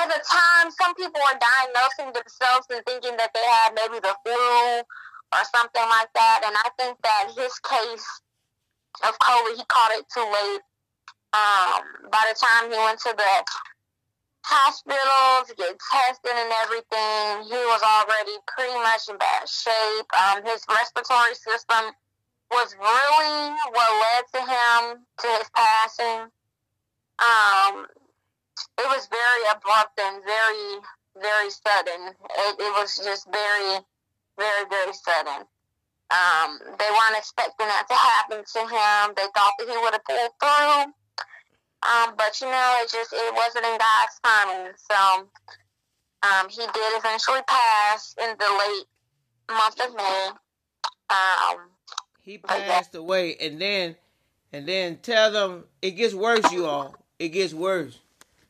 at 0.00 0.08
the 0.08 0.20
time 0.24 0.70
some 0.72 0.94
people 0.94 1.20
were 1.20 1.38
diagnosing 1.38 2.12
themselves 2.12 2.66
and 2.70 2.82
thinking 2.86 3.16
that 3.18 3.30
they 3.34 3.44
had 3.44 3.74
maybe 3.74 4.00
the 4.00 4.16
flu 4.24 4.82
or 5.32 5.42
something 5.54 5.86
like 5.86 6.10
that 6.14 6.42
and 6.44 6.56
I 6.56 6.68
think 6.78 6.96
that 7.02 7.30
his 7.36 7.54
case 7.60 8.06
of 9.06 9.18
COVID. 9.18 9.56
He 9.56 9.64
caught 9.66 9.92
it 9.92 10.04
too 10.12 10.24
late. 10.24 10.62
Um, 11.32 12.10
by 12.10 12.26
the 12.26 12.34
time 12.34 12.70
he 12.70 12.76
went 12.76 12.98
to 13.06 13.14
the 13.16 13.44
hospital 14.42 15.46
to 15.46 15.54
get 15.54 15.76
tested 15.78 16.32
and 16.34 16.52
everything, 16.64 17.44
he 17.48 17.60
was 17.70 17.82
already 17.82 18.36
pretty 18.46 18.78
much 18.80 19.08
in 19.08 19.18
bad 19.18 19.48
shape. 19.48 20.08
Um, 20.16 20.44
his 20.44 20.64
respiratory 20.68 21.34
system 21.34 21.92
was 22.50 22.74
really 22.78 23.54
what 23.70 23.90
led 24.00 24.24
to 24.34 24.40
him 24.40 25.06
to 25.18 25.26
his 25.38 25.50
passing. 25.54 26.30
Um, 27.20 27.86
it 28.78 28.88
was 28.88 29.08
very 29.08 29.44
abrupt 29.52 29.98
and 30.00 30.24
very, 30.24 30.80
very 31.20 31.50
sudden. 31.50 32.14
It, 32.16 32.54
it 32.58 32.72
was 32.74 32.98
just 33.04 33.28
very, 33.30 33.80
very, 34.38 34.64
very 34.68 34.92
sudden. 34.92 35.46
Um, 36.10 36.58
they 36.78 36.90
weren't 36.90 37.18
expecting 37.18 37.68
that 37.68 37.86
to 37.88 37.94
happen 37.94 38.42
to 38.42 38.60
him. 38.66 39.14
They 39.14 39.28
thought 39.30 39.54
that 39.58 39.68
he 39.68 39.76
would 39.76 39.94
have 39.94 40.04
pulled 40.04 40.34
through. 40.42 40.92
Um, 41.82 42.14
but 42.16 42.38
you 42.40 42.46
know, 42.46 42.78
it 42.82 42.90
just 42.90 43.12
it 43.12 43.34
wasn't 43.34 43.64
in 43.64 43.78
God's 43.78 44.20
timing. 44.22 44.72
So 44.76 45.28
um, 46.22 46.48
he 46.48 46.58
did 46.58 46.98
eventually 46.98 47.40
pass 47.46 48.14
in 48.20 48.36
the 48.38 48.44
late 48.58 48.86
month 49.56 49.80
of 49.80 49.96
May. 49.96 50.30
Um, 51.10 51.70
he 52.20 52.38
passed 52.38 52.94
away, 52.94 53.36
and 53.40 53.60
then 53.60 53.96
and 54.52 54.66
then 54.66 54.98
tell 54.98 55.32
them 55.32 55.64
it 55.80 55.92
gets 55.92 56.14
worse, 56.14 56.52
you 56.52 56.66
all. 56.66 56.94
It 57.18 57.30
gets 57.30 57.54
worse. 57.54 57.98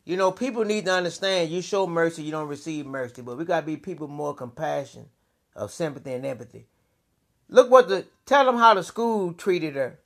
You 0.03 0.17
know, 0.17 0.31
people 0.31 0.65
need 0.65 0.85
to 0.85 0.93
understand. 0.93 1.51
You 1.51 1.61
show 1.61 1.87
mercy, 1.87 2.23
you 2.23 2.31
don't 2.31 2.47
receive 2.47 2.85
mercy. 2.85 3.21
But 3.21 3.37
we 3.37 3.45
gotta 3.45 3.65
be 3.65 3.77
people 3.77 4.07
more 4.07 4.33
compassion, 4.33 5.07
of 5.55 5.71
sympathy 5.71 6.13
and 6.13 6.25
empathy. 6.25 6.67
Look 7.47 7.69
what 7.69 7.87
the 7.87 8.05
tell 8.25 8.45
them 8.45 8.57
how 8.57 8.73
the 8.73 8.83
school 8.83 9.33
treated 9.33 9.75
her, 9.75 9.99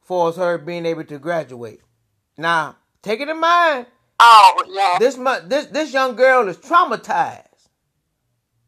for 0.00 0.32
her 0.32 0.58
being 0.58 0.86
able 0.86 1.04
to 1.04 1.18
graduate. 1.18 1.80
Now, 2.36 2.76
take 3.02 3.20
it 3.20 3.28
in 3.28 3.40
mind. 3.40 3.86
Oh 4.20 4.64
yeah. 4.68 4.98
This 4.98 5.16
this 5.48 5.66
this 5.66 5.92
young 5.92 6.16
girl 6.16 6.48
is 6.48 6.56
traumatized. 6.56 7.46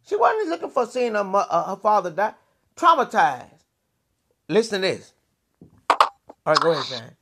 She 0.06 0.16
wasn't 0.16 0.50
looking 0.50 0.70
for 0.70 0.86
seeing 0.86 1.14
her 1.14 1.30
uh, 1.34 1.70
her 1.70 1.80
father 1.80 2.10
die. 2.10 2.34
Traumatized. 2.76 3.50
Listen 4.48 4.82
to 4.82 4.88
this. 4.88 5.12
All 5.90 6.52
right, 6.52 6.60
go 6.60 6.72
ahead, 6.72 6.84
Shane. 6.84 7.16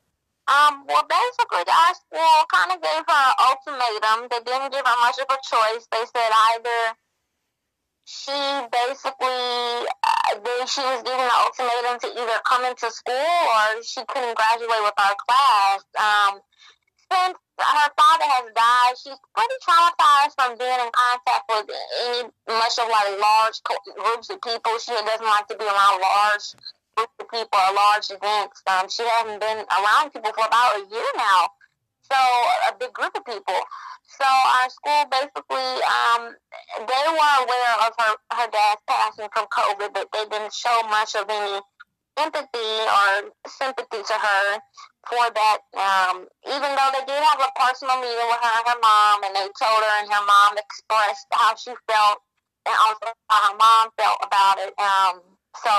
Um, 0.48 0.84
well, 0.88 1.06
basically, 1.08 1.62
our 1.62 1.94
school 1.94 2.44
kind 2.50 2.72
of 2.72 2.82
gave 2.82 3.04
her 3.06 3.22
an 3.30 3.34
ultimatum. 3.38 4.28
They 4.28 4.42
didn't 4.42 4.72
give 4.72 4.84
her 4.84 4.98
much 5.00 5.18
of 5.18 5.30
a 5.30 5.38
choice. 5.38 5.86
They 5.92 6.04
said 6.10 6.30
either 6.54 6.96
she 8.04 8.32
basically 8.70 9.86
uh, 10.02 10.66
she 10.66 10.82
was 10.82 11.02
given 11.02 11.20
an 11.20 11.30
ultimatum 11.30 11.98
to 12.00 12.08
either 12.10 12.38
come 12.46 12.64
into 12.64 12.90
school 12.90 13.14
or 13.14 13.82
she 13.82 14.00
couldn't 14.06 14.36
graduate 14.36 14.82
with 14.82 14.98
our 14.98 15.16
class. 15.18 15.80
Um, 15.98 16.40
since 17.12 17.38
her 17.60 17.90
father 17.94 18.26
has 18.26 18.46
died, 18.56 18.94
she's 18.96 19.20
pretty 19.36 19.58
traumatized 19.62 20.34
from 20.34 20.58
being 20.58 20.80
in 20.80 20.90
contact 20.90 21.44
with 21.46 21.68
any 21.70 22.30
much 22.48 22.76
of 22.80 22.88
like 22.88 23.20
large 23.20 23.58
groups 23.62 24.30
of 24.30 24.40
people. 24.40 24.72
She 24.78 24.92
doesn't 24.92 25.26
like 25.26 25.46
to 25.48 25.56
be 25.56 25.64
around 25.64 26.00
large 26.00 26.46
groups 26.96 27.16
of 27.20 27.26
people 27.28 27.58
or 27.58 27.74
large 27.74 28.08
events. 28.10 28.62
Um, 28.66 28.88
she 28.88 29.04
hasn't 29.04 29.40
been 29.40 29.62
around 29.68 30.10
people 30.10 30.32
for 30.32 30.46
about 30.46 30.80
a 30.80 30.84
year 30.90 31.10
now. 31.16 31.52
So 32.02 32.18
a 32.68 32.74
big 32.78 32.92
group 32.92 33.14
of 33.16 33.24
people. 33.24 33.60
So 34.18 34.26
our 34.26 34.68
school 34.68 35.02
basically, 35.10 35.70
um, 35.86 36.34
they 36.84 37.04
were 37.08 37.34
aware 37.42 37.74
of 37.86 37.92
her, 37.98 38.12
her 38.36 38.48
dad's 38.50 38.82
passing 38.86 39.28
from 39.32 39.46
COVID, 39.48 39.94
but 39.94 40.08
they 40.12 40.24
didn't 40.26 40.52
show 40.52 40.82
much 40.90 41.14
of 41.14 41.30
any 41.30 41.60
empathy 42.18 42.72
or 42.84 43.32
sympathy 43.48 44.02
to 44.02 44.16
her 44.18 44.60
for 45.08 45.24
that. 45.32 45.58
Um, 45.72 46.26
even 46.46 46.70
though 46.76 46.90
they 46.92 47.04
did 47.06 47.22
have 47.22 47.40
a 47.40 47.50
personal 47.56 47.96
meeting 47.96 48.28
with 48.28 48.42
her 48.42 48.54
and 48.60 48.68
her 48.68 48.80
mom, 48.82 49.24
and 49.24 49.34
they 49.36 49.48
told 49.56 49.80
her 49.80 49.94
and 50.02 50.12
her 50.12 50.24
mom 50.26 50.58
expressed 50.58 51.26
how 51.32 51.54
she 51.56 51.72
felt 51.88 52.18
and 52.66 52.76
also 52.76 53.14
how 53.30 53.40
her 53.50 53.56
mom 53.56 53.88
felt 53.96 54.18
about 54.22 54.58
it. 54.58 54.74
Um, 54.78 55.14
so 55.56 55.72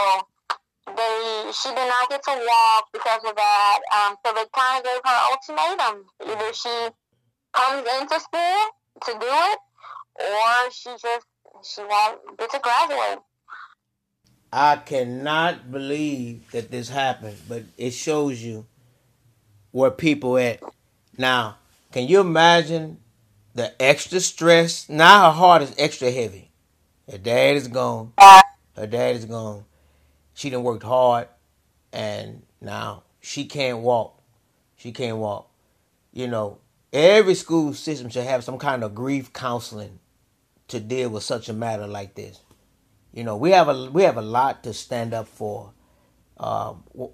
they 0.87 1.51
she 1.53 1.69
did 1.69 1.87
not 1.87 2.09
get 2.09 2.23
to 2.23 2.31
walk 2.31 2.87
because 2.91 3.21
of 3.25 3.35
that. 3.35 3.79
Um, 3.93 4.15
so 4.25 4.33
they 4.33 4.45
kind 4.55 4.79
of 4.79 4.83
gave 4.83 5.01
her 5.05 5.19
ultimatum: 5.31 6.05
either 6.25 6.53
she 6.53 6.89
comes 7.53 7.87
into 8.01 8.19
school 8.19 8.59
to 9.05 9.11
do 9.19 9.27
it, 9.27 9.59
or 10.19 10.71
she 10.71 10.89
just 11.01 11.25
she 11.63 11.81
won't 11.81 12.37
get 12.37 12.51
to 12.51 12.59
graduate. 12.59 13.19
I 14.51 14.75
cannot 14.77 15.71
believe 15.71 16.51
that 16.51 16.69
this 16.69 16.89
happened, 16.89 17.37
but 17.49 17.63
it 17.77 17.91
shows 17.91 18.43
you 18.43 18.67
where 19.71 19.89
people 19.89 20.37
at. 20.37 20.61
Now, 21.17 21.57
can 21.91 22.07
you 22.07 22.19
imagine 22.19 22.99
the 23.55 23.73
extra 23.81 24.19
stress? 24.19 24.87
Now 24.89 25.31
her 25.31 25.37
heart 25.37 25.61
is 25.63 25.73
extra 25.77 26.11
heavy. 26.11 26.51
Her 27.09 27.17
dad 27.17 27.55
is 27.55 27.67
gone. 27.67 28.13
Her 28.75 28.87
dad 28.87 29.15
is 29.15 29.25
gone. 29.25 29.65
She 30.43 30.49
done 30.49 30.63
worked 30.63 30.83
hard, 30.83 31.29
and 31.93 32.43
now 32.59 33.03
she 33.21 33.45
can't 33.45 33.79
walk. 33.79 34.21
She 34.75 34.91
can't 34.91 35.15
walk. 35.15 35.49
You 36.11 36.27
know, 36.27 36.59
Every 36.93 37.33
school 37.33 37.73
system 37.73 38.09
should 38.09 38.25
have 38.25 38.43
some 38.43 38.59
kind 38.59 38.83
of 38.83 38.93
grief 38.93 39.33
counseling 39.33 39.97
to 40.67 40.79
deal 40.79 41.09
with 41.09 41.23
such 41.23 41.49
a 41.49 41.53
matter 41.53 41.87
like 41.87 42.13
this. 42.13 42.39
You 43.11 43.23
know, 43.23 43.35
we 43.35 43.49
have 43.49 43.67
a 43.67 43.89
we 43.89 44.03
have 44.03 44.17
a 44.17 44.21
lot 44.21 44.63
to 44.65 44.73
stand 44.73 45.11
up 45.11 45.27
for. 45.27 45.73
Uh, 46.37 46.73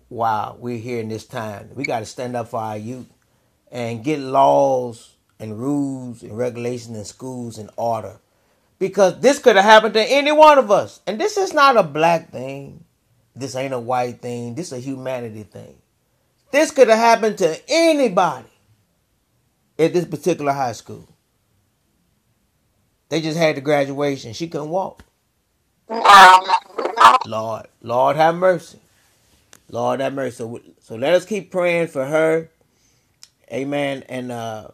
while 0.10 0.58
we're 0.60 0.78
here 0.78 1.00
in 1.00 1.08
this 1.08 1.26
time, 1.26 1.70
we 1.76 1.84
got 1.84 2.00
to 2.00 2.06
stand 2.06 2.36
up 2.36 2.50
for 2.50 2.60
our 2.60 2.78
youth 2.78 3.08
and 3.72 4.04
get 4.04 4.20
laws 4.20 5.16
and 5.40 5.58
rules 5.58 6.24
and 6.24 6.38
regulations 6.38 6.98
in 6.98 7.06
schools 7.06 7.58
in 7.58 7.70
order, 7.78 8.20
because 8.80 9.20
this 9.22 9.40
could 9.40 9.56
have 9.56 9.66
happened 9.66 9.94
to 9.94 10.02
any 10.04 10.32
one 10.32 10.58
of 10.58 10.72
us. 10.72 11.00
And 11.06 11.22
this 11.22 11.38
is 11.38 11.54
not 11.54 11.78
a 11.78 11.84
black 11.84 12.32
thing. 12.32 12.84
This 13.40 13.56
ain't 13.56 13.74
a 13.74 13.80
white 13.80 14.22
thing. 14.22 14.56
This 14.56 14.68
is 14.68 14.80
a 14.80 14.82
humanity 14.82 15.44
thing. 15.44 15.76
This 16.52 16.72
could 16.72 16.88
have 16.88 16.98
happened 16.98 17.38
to 17.40 17.60
anybody 17.68 18.50
at 19.78 19.94
this 19.94 20.06
particular 20.06 20.52
high 20.52 20.74
school. 20.74 21.08
They 23.10 23.22
just 23.22 23.38
had 23.38 23.58
the 23.58 23.62
graduation. 23.62 24.34
She 24.34 24.48
couldn't 24.48 24.70
walk. 24.70 25.04
Lord, 27.26 27.68
Lord 27.82 28.16
have 28.16 28.36
mercy. 28.36 28.80
Lord 29.70 30.00
have 30.00 30.14
mercy. 30.14 30.38
So, 30.38 30.62
so 30.80 30.96
let 30.96 31.14
us 31.14 31.26
keep 31.26 31.52
praying 31.52 31.88
for 31.88 32.06
her. 32.06 32.50
Amen. 33.52 34.04
And 34.10 34.32
uh 34.32 34.70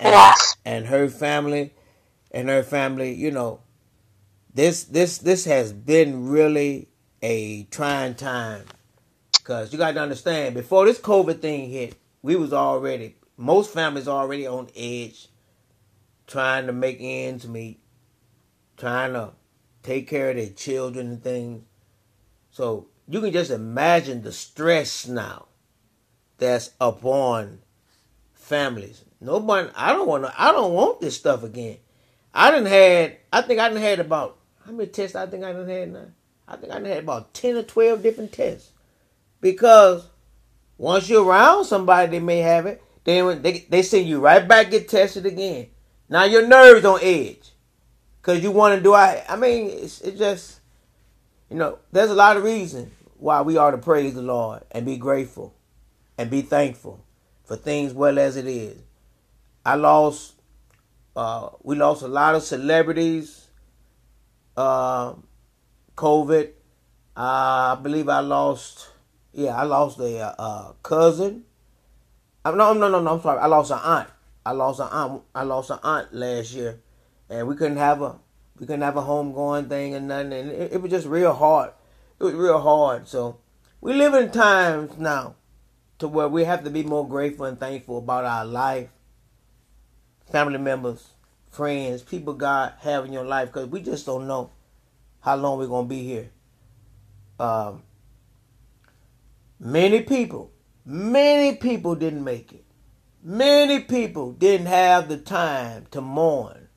and, 0.00 0.34
and 0.64 0.86
her 0.86 1.08
family 1.08 1.72
and 2.30 2.48
her 2.48 2.62
family, 2.62 3.12
you 3.14 3.30
know, 3.30 3.60
this 4.52 4.84
this 4.84 5.18
this 5.18 5.44
has 5.44 5.72
been 5.72 6.28
really 6.28 6.88
a 7.26 7.64
trying 7.64 8.14
time. 8.14 8.62
Cause 9.42 9.72
you 9.72 9.78
gotta 9.78 10.00
understand, 10.00 10.54
before 10.54 10.86
this 10.86 11.00
COVID 11.00 11.40
thing 11.40 11.68
hit, 11.70 11.96
we 12.22 12.36
was 12.36 12.52
already 12.52 13.16
most 13.36 13.72
families 13.72 14.08
already 14.08 14.46
on 14.46 14.68
edge, 14.76 15.28
trying 16.26 16.66
to 16.66 16.72
make 16.72 16.98
ends 17.00 17.46
meet, 17.46 17.80
trying 18.76 19.12
to 19.12 19.32
take 19.82 20.08
care 20.08 20.30
of 20.30 20.36
their 20.36 20.50
children 20.50 21.08
and 21.08 21.22
things. 21.22 21.64
So 22.50 22.88
you 23.08 23.20
can 23.20 23.32
just 23.32 23.50
imagine 23.50 24.22
the 24.22 24.32
stress 24.32 25.06
now 25.06 25.46
that's 26.38 26.70
upon 26.80 27.58
families. 28.34 29.04
Nobody, 29.20 29.68
I 29.74 29.92
don't 29.92 30.08
want 30.08 30.24
to, 30.24 30.34
I 30.40 30.52
don't 30.52 30.74
want 30.74 31.00
this 31.00 31.16
stuff 31.16 31.42
again. 31.42 31.78
I 32.32 32.50
didn't 32.52 32.68
had, 32.68 33.16
I 33.32 33.42
think 33.42 33.58
I 33.60 33.68
didn't 33.68 33.82
had 33.82 34.00
about, 34.00 34.38
how 34.64 34.72
many 34.72 34.88
tests 34.88 35.16
I 35.16 35.26
think 35.26 35.44
I 35.44 35.52
didn't 35.52 35.68
had 35.68 35.92
now? 35.92 36.06
I 36.48 36.56
think 36.56 36.72
I 36.72 36.80
had 36.80 37.04
about 37.04 37.34
10 37.34 37.56
or 37.56 37.62
12 37.62 38.02
different 38.02 38.32
tests. 38.32 38.70
Because 39.40 40.08
once 40.78 41.08
you're 41.08 41.24
around 41.24 41.64
somebody, 41.64 42.10
they 42.10 42.20
may 42.20 42.38
have 42.38 42.66
it. 42.66 42.82
Then 43.04 43.40
they 43.40 43.66
they 43.70 43.82
send 43.82 44.08
you 44.08 44.18
right 44.20 44.46
back 44.46 44.70
get 44.70 44.88
tested 44.88 45.26
again. 45.26 45.68
Now 46.08 46.24
your 46.24 46.46
nerves 46.46 46.84
on 46.84 46.98
edge, 47.00 47.52
cause 48.22 48.42
you 48.42 48.50
want 48.50 48.74
to 48.74 48.82
do. 48.82 48.94
I 48.94 49.24
I 49.28 49.36
mean 49.36 49.70
it's 49.70 50.00
it 50.00 50.18
just 50.18 50.60
you 51.48 51.56
know 51.56 51.78
there's 51.92 52.10
a 52.10 52.14
lot 52.14 52.36
of 52.36 52.42
reasons 52.42 52.90
why 53.16 53.42
we 53.42 53.56
ought 53.56 53.70
to 53.70 53.78
praise 53.78 54.14
the 54.14 54.22
Lord 54.22 54.64
and 54.72 54.84
be 54.84 54.96
grateful 54.96 55.54
and 56.18 56.28
be 56.28 56.42
thankful 56.42 57.04
for 57.44 57.56
things 57.56 57.92
well 57.92 58.18
as 58.18 58.36
it 58.36 58.46
is. 58.48 58.76
I 59.64 59.76
lost. 59.76 60.34
Uh, 61.14 61.50
we 61.62 61.76
lost 61.76 62.02
a 62.02 62.08
lot 62.08 62.34
of 62.34 62.42
celebrities. 62.42 63.46
Uh, 64.56 65.14
COVID. 65.96 66.50
Uh, 67.16 67.74
I 67.76 67.78
believe 67.82 68.08
I 68.08 68.20
lost. 68.20 68.90
Yeah, 69.32 69.56
I 69.56 69.64
lost 69.64 69.98
a 70.00 70.40
uh, 70.40 70.72
cousin 70.82 71.44
no, 72.54 72.72
no, 72.72 72.88
no, 72.88 73.00
no. 73.00 73.14
I'm 73.14 73.22
sorry. 73.22 73.40
I 73.40 73.46
lost 73.46 73.70
an 73.70 73.80
aunt. 73.82 74.08
I 74.44 74.52
lost 74.52 74.80
an 74.80 74.88
aunt. 74.90 75.22
I 75.34 75.42
lost 75.42 75.70
an 75.70 75.78
aunt 75.82 76.14
last 76.14 76.52
year, 76.52 76.80
and 77.28 77.48
we 77.48 77.56
couldn't 77.56 77.78
have 77.78 78.02
a 78.02 78.16
we 78.58 78.66
couldn't 78.66 78.82
have 78.82 78.96
a 78.96 79.02
homegoing 79.02 79.68
thing 79.68 79.94
and 79.94 80.08
nothing. 80.08 80.32
And 80.32 80.50
it, 80.50 80.74
it 80.74 80.82
was 80.82 80.90
just 80.90 81.06
real 81.06 81.32
hard. 81.32 81.72
It 82.20 82.24
was 82.24 82.34
real 82.34 82.60
hard. 82.60 83.08
So 83.08 83.38
we 83.80 83.92
live 83.94 84.14
in 84.14 84.30
times 84.30 84.96
now 84.98 85.34
to 85.98 86.08
where 86.08 86.28
we 86.28 86.44
have 86.44 86.62
to 86.64 86.70
be 86.70 86.82
more 86.82 87.08
grateful 87.08 87.46
and 87.46 87.58
thankful 87.58 87.98
about 87.98 88.24
our 88.24 88.44
life, 88.44 88.90
family 90.30 90.58
members, 90.58 91.08
friends, 91.50 92.02
people 92.02 92.34
God 92.34 92.74
have 92.80 93.06
in 93.06 93.12
your 93.12 93.24
life, 93.24 93.48
because 93.48 93.68
we 93.68 93.80
just 93.80 94.06
don't 94.06 94.26
know 94.26 94.50
how 95.26 95.34
long 95.34 95.58
we're 95.58 95.66
gonna 95.66 95.88
be 95.88 96.04
here. 96.04 96.30
Um, 97.40 97.82
many 99.58 100.02
people, 100.02 100.52
many 100.84 101.56
people 101.56 101.96
didn't 101.96 102.22
make 102.22 102.52
it. 102.52 102.64
Many 103.24 103.80
people 103.80 104.30
didn't 104.32 104.68
have 104.68 105.08
the 105.08 105.16
time 105.18 105.86
to 105.90 106.00
mourn 106.00 106.68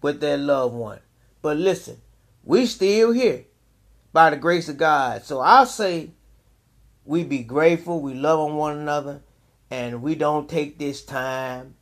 with 0.00 0.20
their 0.20 0.38
loved 0.38 0.76
one. 0.76 1.00
But 1.42 1.56
listen, 1.56 2.00
we 2.44 2.66
still 2.66 3.10
here 3.10 3.46
by 4.12 4.30
the 4.30 4.36
grace 4.36 4.68
of 4.68 4.78
God. 4.78 5.24
So 5.24 5.40
I'll 5.40 5.66
say 5.66 6.12
we 7.04 7.24
be 7.24 7.42
grateful, 7.42 8.00
we 8.00 8.14
love 8.14 8.38
on 8.38 8.54
one 8.54 8.78
another, 8.78 9.22
and 9.72 10.02
we 10.02 10.14
don't 10.14 10.48
take 10.48 10.78
this 10.78 11.04
time 11.04 11.74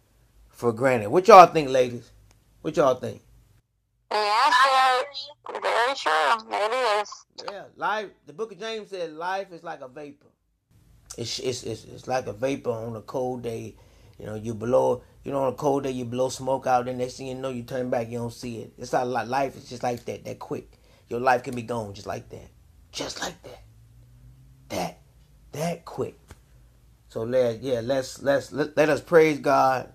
for 0.48 0.72
granted. 0.72 1.11
What 1.11 1.29
y'all 1.29 1.44
think, 1.44 1.68
ladies? 1.68 2.11
What 2.62 2.79
y'all 2.79 2.94
think? 2.94 3.20
Yeah, 4.11 4.51
very, 5.51 5.95
true. 5.97 6.12
It 6.51 7.03
is. 7.03 7.11
Yeah, 7.51 7.64
life. 7.77 8.11
The 8.27 8.33
Book 8.33 8.53
of 8.53 8.59
James 8.59 8.90
said 8.90 9.12
life 9.12 9.53
is 9.53 9.62
like 9.62 9.81
a 9.81 9.88
vapor. 9.88 10.27
It's 11.19 11.38
it's 11.38 11.62
it's, 11.64 11.85
it's 11.85 12.07
like 12.07 12.27
a 12.27 12.33
vapor 12.33 12.71
on 12.71 12.97
a 12.97 13.03
cold 13.03 13.42
day. 13.42 13.75
You 14.19 14.27
know, 14.27 14.35
you 14.35 14.55
blow. 14.55 15.03
You 15.25 15.33
know, 15.33 15.42
on 15.42 15.53
a 15.53 15.57
cold 15.57 15.85
day, 15.85 15.90
you 15.90 16.05
blow 16.05 16.29
smoke 16.29 16.66
out. 16.66 16.88
And 16.88 16.99
next 16.99 17.16
thing 17.16 17.27
you 17.27 17.35
know, 17.35 17.49
you 17.49 17.64
turn 17.64 17.90
back, 17.90 18.09
you 18.09 18.19
don't 18.19 18.33
see 18.33 18.59
it. 18.59 18.73
It's 18.79 18.92
not 18.92 19.09
like 19.09 19.27
life 19.27 19.57
It's 19.57 19.69
just 19.69 19.83
like 19.83 20.05
that. 20.05 20.25
That 20.25 20.38
quick. 20.38 20.71
Your 21.09 21.21
life 21.21 21.42
can 21.42 21.55
be 21.55 21.62
gone 21.62 21.95
just 21.95 22.07
like 22.07 22.29
that. 22.31 22.49
Just 22.92 23.21
like 23.21 23.42
that. 23.42 23.62
That 24.69 24.99
that 25.53 25.85
quick. 25.85 26.19
So 27.09 27.25
let 27.25 27.62
yeah, 27.62 27.81
let's 27.83 28.23
let's 28.23 28.53
let, 28.53 28.77
let 28.77 28.88
us 28.88 29.01
praise 29.01 29.38
God 29.38 29.92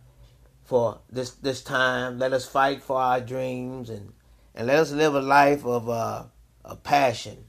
for 0.71 0.99
this 1.09 1.31
this 1.31 1.61
time. 1.61 2.17
Let 2.17 2.31
us 2.31 2.45
fight 2.47 2.81
for 2.81 2.97
our 2.97 3.19
dreams 3.19 3.89
and 3.89 4.13
and 4.55 4.67
let 4.67 4.79
us 4.79 4.93
live 4.93 5.15
a 5.15 5.19
life 5.19 5.65
of 5.65 5.89
uh, 5.89 6.23
of 6.63 6.81
passion 6.81 7.43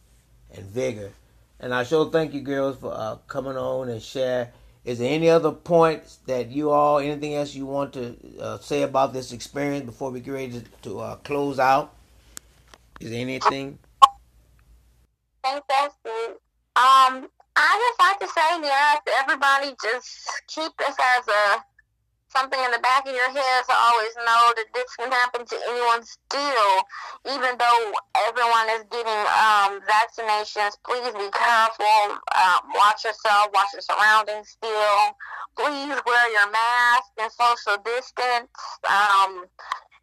and 0.52 0.66
vigor. 0.66 1.12
And 1.60 1.72
I 1.72 1.84
sure 1.84 2.10
thank 2.10 2.34
you, 2.34 2.40
girls, 2.40 2.78
for 2.78 2.92
uh, 2.92 3.18
coming 3.28 3.56
on 3.56 3.90
and 3.90 4.02
share. 4.02 4.50
Is 4.84 4.98
there 4.98 5.14
any 5.14 5.30
other 5.30 5.52
points 5.52 6.16
that 6.26 6.50
you 6.50 6.70
all, 6.70 6.98
anything 6.98 7.36
else 7.36 7.54
you 7.54 7.64
want 7.64 7.92
to 7.92 8.16
uh, 8.40 8.58
say 8.58 8.82
about 8.82 9.12
this 9.12 9.32
experience 9.32 9.86
before 9.86 10.10
we 10.10 10.18
get 10.18 10.32
ready 10.32 10.58
to, 10.58 10.64
to 10.82 10.98
uh, 10.98 11.14
close 11.22 11.60
out? 11.60 11.94
Is 12.98 13.10
there 13.10 13.20
anything? 13.20 13.78
That's 15.44 15.94
it. 16.04 16.30
Um, 16.74 17.28
I 17.54 17.70
just 17.84 18.00
like 18.00 18.18
to 18.18 18.26
say, 18.26 18.50
yes, 18.62 19.00
everybody 19.20 19.76
just 19.80 20.28
keep 20.48 20.72
this 20.78 20.96
as 21.18 21.28
a 21.28 21.71
something 22.32 22.58
in 22.58 22.70
the 22.72 22.80
back 22.80 23.06
of 23.06 23.14
your 23.14 23.30
head 23.30 23.60
to 23.68 23.74
always 23.76 24.14
know 24.16 24.44
that 24.56 24.68
this 24.74 24.96
can 24.96 25.12
happen 25.12 25.44
to 25.44 25.56
anyone 25.68 26.02
still, 26.02 26.72
even 27.28 27.54
though 27.60 27.92
everyone 28.28 28.66
is 28.72 28.84
getting 28.88 29.22
um, 29.36 29.78
vaccinations. 29.84 30.80
Please 30.88 31.12
be 31.12 31.28
careful. 31.30 32.16
Um, 32.32 32.60
watch 32.74 33.04
yourself. 33.04 33.52
Watch 33.52 33.76
your 33.76 33.84
surroundings 33.84 34.56
still. 34.56 35.14
Please 35.56 35.96
wear 36.08 36.24
your 36.32 36.50
mask 36.50 37.12
and 37.20 37.30
social 37.30 37.76
distance. 37.84 38.48
Um, 38.88 39.44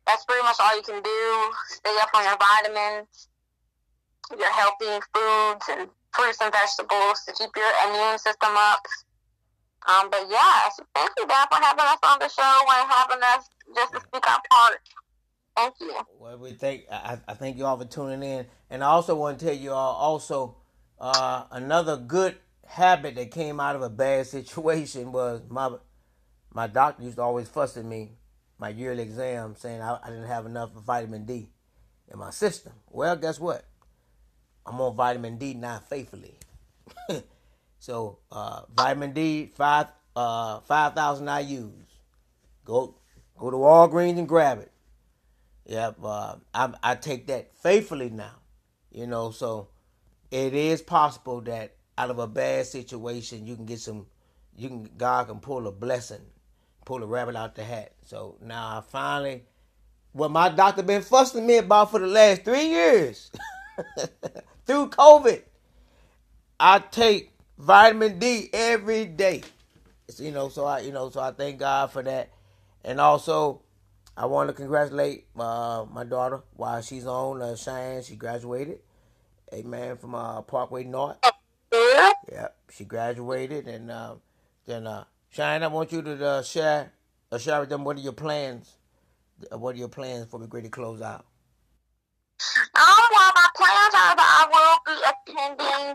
that's 0.05 0.25
pretty 0.25 0.43
much 0.43 0.57
all 0.61 0.75
you 0.75 0.83
can 0.83 1.01
do. 1.01 1.21
Stay 1.69 1.95
up 2.01 2.09
on 2.13 2.23
your 2.23 2.37
vitamins, 2.37 3.29
your 4.37 4.51
healthy 4.51 5.01
foods, 5.13 5.65
and 5.69 5.89
fruits 6.13 6.39
and 6.41 6.51
vegetables 6.53 7.21
to 7.25 7.33
keep 7.33 7.49
your 7.55 7.71
immune 7.87 8.17
system 8.17 8.53
up. 8.55 8.81
Um, 9.87 10.09
but 10.09 10.27
yeah, 10.29 10.69
thank 10.93 11.11
you, 11.17 11.25
Dad, 11.25 11.47
for 11.51 11.61
having 11.61 11.85
us 11.85 11.97
on 12.03 12.19
the 12.19 12.27
show 12.27 12.59
and 12.77 12.89
having 12.89 13.19
us 13.23 13.49
just 13.75 13.93
to 13.93 13.99
speak 14.01 14.29
our 14.29 14.41
part. 14.51 14.79
Thank 15.55 15.75
you. 15.79 15.93
Well, 16.19 16.37
we 16.37 16.51
thank 16.51 16.85
I, 16.91 17.17
I 17.27 17.33
thank 17.33 17.57
you 17.57 17.65
all 17.65 17.77
for 17.77 17.85
tuning 17.85 18.23
in, 18.23 18.45
and 18.69 18.83
I 18.83 18.87
also 18.87 19.15
want 19.15 19.39
to 19.39 19.45
tell 19.45 19.55
you 19.55 19.71
all 19.71 19.95
also 19.95 20.55
uh, 20.99 21.45
another 21.51 21.97
good 21.97 22.37
habit 22.65 23.15
that 23.15 23.31
came 23.31 23.59
out 23.59 23.75
of 23.75 23.81
a 23.81 23.89
bad 23.89 24.27
situation 24.37 25.11
was 25.11 25.41
my 25.49 25.71
my 26.53 26.67
doctor 26.67 27.03
used 27.03 27.17
to 27.17 27.23
always 27.23 27.47
fuss 27.47 27.77
at 27.77 27.85
me 27.85 28.11
my 28.59 28.69
yearly 28.69 29.03
exam 29.03 29.55
saying 29.57 29.81
I, 29.81 29.97
I 30.03 30.09
didn't 30.09 30.27
have 30.27 30.45
enough 30.45 30.71
vitamin 30.73 31.25
D 31.25 31.49
in 32.11 32.19
my 32.19 32.29
system. 32.29 32.73
Well, 32.89 33.15
guess 33.15 33.39
what? 33.39 33.65
I'm 34.65 34.79
on 34.81 34.95
vitamin 34.95 35.37
D 35.37 35.53
now 35.53 35.79
faithfully. 35.79 36.35
So 37.79 38.19
uh, 38.31 38.61
vitamin 38.75 39.13
D, 39.13 39.47
five 39.47 39.87
uh, 40.15 40.59
five 40.61 40.93
thousand 40.93 41.27
IU's. 41.27 41.71
Go 42.65 42.95
go 43.37 43.49
to 43.49 43.57
Walgreens 43.57 44.17
and 44.19 44.27
grab 44.27 44.59
it. 44.59 44.71
Yep, 45.65 45.97
uh, 46.03 46.35
I 46.53 46.73
I 46.83 46.95
take 46.95 47.27
that 47.27 47.55
faithfully 47.55 48.09
now. 48.09 48.35
You 48.91 49.07
know, 49.07 49.31
so 49.31 49.69
it 50.29 50.53
is 50.53 50.81
possible 50.81 51.41
that 51.41 51.75
out 51.97 52.09
of 52.09 52.19
a 52.19 52.27
bad 52.27 52.65
situation 52.65 53.47
you 53.47 53.55
can 53.55 53.65
get 53.65 53.79
some. 53.79 54.07
You 54.57 54.67
can 54.67 54.89
God 54.97 55.27
can 55.27 55.39
pull 55.39 55.67
a 55.67 55.71
blessing, 55.71 56.21
pull 56.85 57.01
a 57.01 57.07
rabbit 57.07 57.37
out 57.37 57.55
the 57.55 57.63
hat. 57.63 57.93
So 58.05 58.35
now 58.41 58.77
I 58.77 58.81
finally, 58.81 59.45
what 60.11 60.31
my 60.31 60.49
doctor 60.49 60.83
been 60.83 61.01
fussing 61.01 61.47
me 61.47 61.57
about 61.57 61.91
for 61.91 61.99
the 61.99 62.07
last 62.07 62.43
three 62.43 62.67
years, 62.67 63.31
through 64.65 64.89
COVID, 64.89 65.43
I 66.59 66.79
take 66.79 67.31
vitamin 67.59 68.19
D 68.19 68.49
every 68.53 69.05
day. 69.05 69.43
You 70.17 70.31
know, 70.31 70.49
so 70.49 70.65
I 70.65 70.81
you 70.81 70.93
know, 70.93 71.09
so 71.11 71.21
I 71.21 71.31
thank 71.31 71.59
God 71.59 71.91
for 71.91 72.03
that. 72.03 72.31
And 72.85 73.01
also 73.01 73.61
I 74.17 74.25
want 74.27 74.49
to 74.49 74.53
congratulate 74.53 75.27
uh, 75.39 75.85
my 75.91 76.05
daughter 76.05 76.41
while 76.55 76.81
she's 76.81 77.07
on 77.07 77.41
uh, 77.41 77.55
Cheyenne. 77.55 78.03
She 78.03 78.15
graduated. 78.15 78.79
Amen. 79.53 79.97
From 79.97 80.15
uh, 80.15 80.41
Parkway 80.41 80.85
North. 80.85 81.17
Yeah, 82.31 82.49
she 82.71 82.85
graduated, 82.85 83.67
and 83.67 83.91
uh, 83.91 84.15
then 84.67 84.87
uh, 84.87 85.05
Cheyenne, 85.31 85.63
I 85.63 85.67
want 85.67 85.91
you 85.91 86.01
to 86.03 86.25
uh, 86.25 86.43
share 86.43 86.91
uh, 87.31 87.37
share 87.39 87.59
with 87.61 87.69
them 87.69 87.83
what 87.85 87.97
are 87.97 88.01
your 88.01 88.13
plans. 88.13 88.77
Uh, 89.51 89.57
what 89.57 89.75
are 89.75 89.79
your 89.79 89.89
plans 89.89 90.27
for 90.29 90.39
we 90.39 90.47
great 90.47 90.65
to 90.65 90.69
close 90.71 91.01
out? 91.01 91.25
Um, 92.71 93.03
well, 93.11 93.31
my 93.35 93.49
plans 93.51 93.93
are 93.99 94.15
that 94.15 94.31
I 94.39 94.43
will 94.47 94.77
be 94.87 94.95
attending 95.03 95.85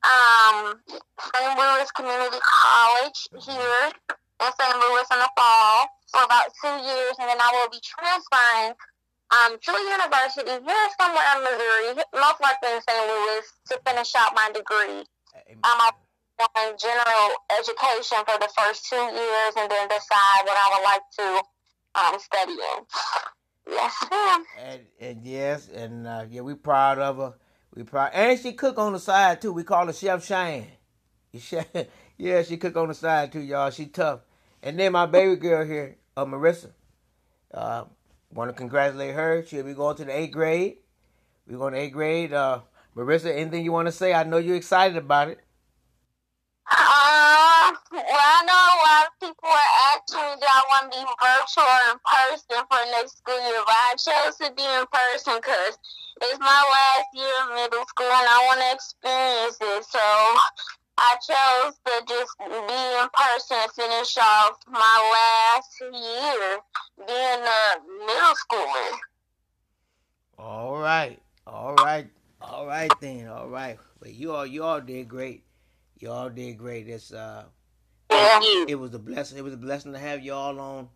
um, 0.00 0.80
St. 0.88 1.52
Louis 1.60 1.90
Community 1.92 2.40
College 2.40 3.20
here 3.44 3.84
in 4.40 4.48
St. 4.48 4.76
Louis 4.80 5.06
in 5.12 5.18
the 5.20 5.30
fall 5.36 5.92
for 6.08 6.24
about 6.24 6.48
two 6.56 6.76
years, 6.88 7.14
and 7.20 7.28
then 7.28 7.36
I 7.36 7.52
will 7.52 7.68
be 7.68 7.84
transferring 7.84 8.72
um, 9.28 9.60
to 9.60 9.70
a 9.76 9.82
university 9.92 10.56
here 10.56 10.86
somewhere 10.96 11.28
in 11.36 11.44
Missouri, 11.44 12.00
most 12.16 12.40
likely 12.40 12.72
in 12.74 12.80
St. 12.80 13.04
Louis, 13.04 13.44
to 13.68 13.74
finish 13.84 14.16
out 14.16 14.32
my 14.32 14.48
degree. 14.56 15.04
Um, 15.68 15.78
I 15.84 15.92
in 16.40 16.72
general 16.80 17.36
education 17.52 18.24
for 18.24 18.40
the 18.40 18.48
first 18.56 18.88
two 18.88 18.96
years, 18.96 19.52
and 19.60 19.70
then 19.70 19.88
decide 19.88 20.42
what 20.48 20.56
I 20.56 20.66
would 20.72 20.84
like 20.88 21.04
to 21.20 21.26
um, 22.00 22.16
study 22.18 22.56
in. 22.56 22.80
Yes, 23.68 24.04
ma'am. 24.10 24.44
And, 24.58 24.80
and 25.00 25.26
yes, 25.26 25.68
and 25.68 26.06
uh, 26.06 26.24
yeah, 26.30 26.42
we 26.42 26.54
proud 26.54 26.98
of 26.98 27.16
her. 27.18 27.34
We 27.74 27.84
proud, 27.84 28.10
and 28.14 28.38
she 28.38 28.52
cook 28.52 28.78
on 28.78 28.92
the 28.92 28.98
side 28.98 29.40
too. 29.40 29.52
We 29.52 29.64
call 29.64 29.86
her 29.86 29.92
Chef 29.92 30.24
Shane. 30.24 30.66
yeah, 32.18 32.42
she 32.42 32.56
cook 32.56 32.76
on 32.76 32.88
the 32.88 32.94
side 32.94 33.32
too, 33.32 33.40
y'all. 33.40 33.70
She 33.70 33.86
tough. 33.86 34.20
And 34.62 34.78
then 34.78 34.92
my 34.92 35.06
baby 35.06 35.36
girl 35.36 35.64
here, 35.64 35.96
uh, 36.16 36.24
Marissa. 36.24 36.70
Uh, 37.52 37.84
Want 38.32 38.48
to 38.48 38.54
congratulate 38.54 39.14
her. 39.14 39.44
She'll 39.44 39.64
be 39.64 39.74
going 39.74 39.96
to 39.96 40.04
the 40.04 40.16
eighth 40.16 40.32
grade. 40.32 40.76
We're 41.48 41.58
going 41.58 41.74
to 41.74 41.80
eighth 41.80 41.92
grade. 41.92 42.32
Uh, 42.32 42.60
Marissa, 42.96 43.34
anything 43.34 43.64
you 43.64 43.72
want 43.72 43.88
to 43.88 43.92
say? 43.92 44.14
I 44.14 44.22
know 44.22 44.36
you're 44.36 44.56
excited 44.56 44.96
about 44.96 45.28
it. 45.28 45.40
I 48.20 48.40
know 48.44 48.54
a 48.54 48.76
lot 48.84 49.04
of 49.08 49.12
people 49.20 49.48
are 49.48 49.72
asking 49.92 50.40
do 50.40 50.46
I 50.46 50.62
want 50.68 50.92
to 50.92 50.98
be 50.98 51.04
virtual 51.04 51.64
or 51.64 51.82
in 51.92 51.98
person 52.04 52.60
for 52.68 52.82
next 52.92 53.18
school 53.18 53.40
year? 53.40 53.62
But 53.64 53.76
I 53.76 53.90
chose 53.96 54.34
to 54.44 54.48
be 54.52 54.64
in 54.64 54.84
person 54.92 55.40
because 55.40 55.74
it's 56.22 56.40
my 56.40 56.60
last 56.60 57.08
year 57.16 57.36
of 57.44 57.54
middle 57.56 57.86
school 57.88 58.12
and 58.12 58.28
I 58.28 58.38
want 58.44 58.60
to 58.60 58.70
experience 58.74 59.58
it. 59.60 59.84
So 59.88 60.04
I 61.00 61.16
chose 61.24 61.74
to 61.86 61.94
just 62.04 62.32
be 62.44 62.76
in 62.76 63.08
person 63.16 63.56
and 63.56 63.72
finish 63.72 64.16
off 64.18 64.60
my 64.68 64.96
last 65.16 65.72
year 65.80 66.60
being 67.06 67.40
a 67.40 67.62
middle 68.04 68.36
schooler. 68.36 68.92
All 70.38 70.76
right, 70.76 71.18
all 71.46 71.74
right, 71.76 72.08
all 72.40 72.66
right 72.66 72.92
then, 73.00 73.28
all 73.28 73.48
right. 73.48 73.78
But 73.98 74.14
you 74.14 74.32
all, 74.32 74.46
you 74.46 74.62
all 74.62 74.80
did 74.80 75.08
great. 75.08 75.44
You 75.98 76.10
all 76.10 76.28
did 76.28 76.58
great. 76.58 76.88
It's 76.88 77.12
uh, 77.12 77.44
it, 78.68 78.78
was 78.78 78.94
a 78.94 78.98
blessing. 78.98 79.38
It 79.38 79.44
was 79.44 79.54
a 79.54 79.58
blessing 79.58 79.92
to 79.92 79.98
have 79.98 80.24
you 80.24 80.32
all 80.32 80.58
on. 80.60 80.88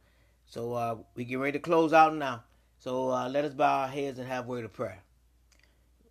So 0.47 0.73
uh, 0.75 0.97
we 1.15 1.25
get 1.25 1.39
ready 1.39 1.53
to 1.53 1.59
close 1.59 1.93
out 1.93 2.15
now. 2.15 2.45
So 2.79 3.11
uh, 3.11 3.29
let 3.29 3.45
us 3.45 3.55
bow 3.55 3.83
our 3.83 3.89
heads 3.89 4.19
and 4.19 4.29
have 4.29 4.45
a 4.45 4.49
word 4.49 4.65
of 4.65 4.73
prayer 4.73 5.03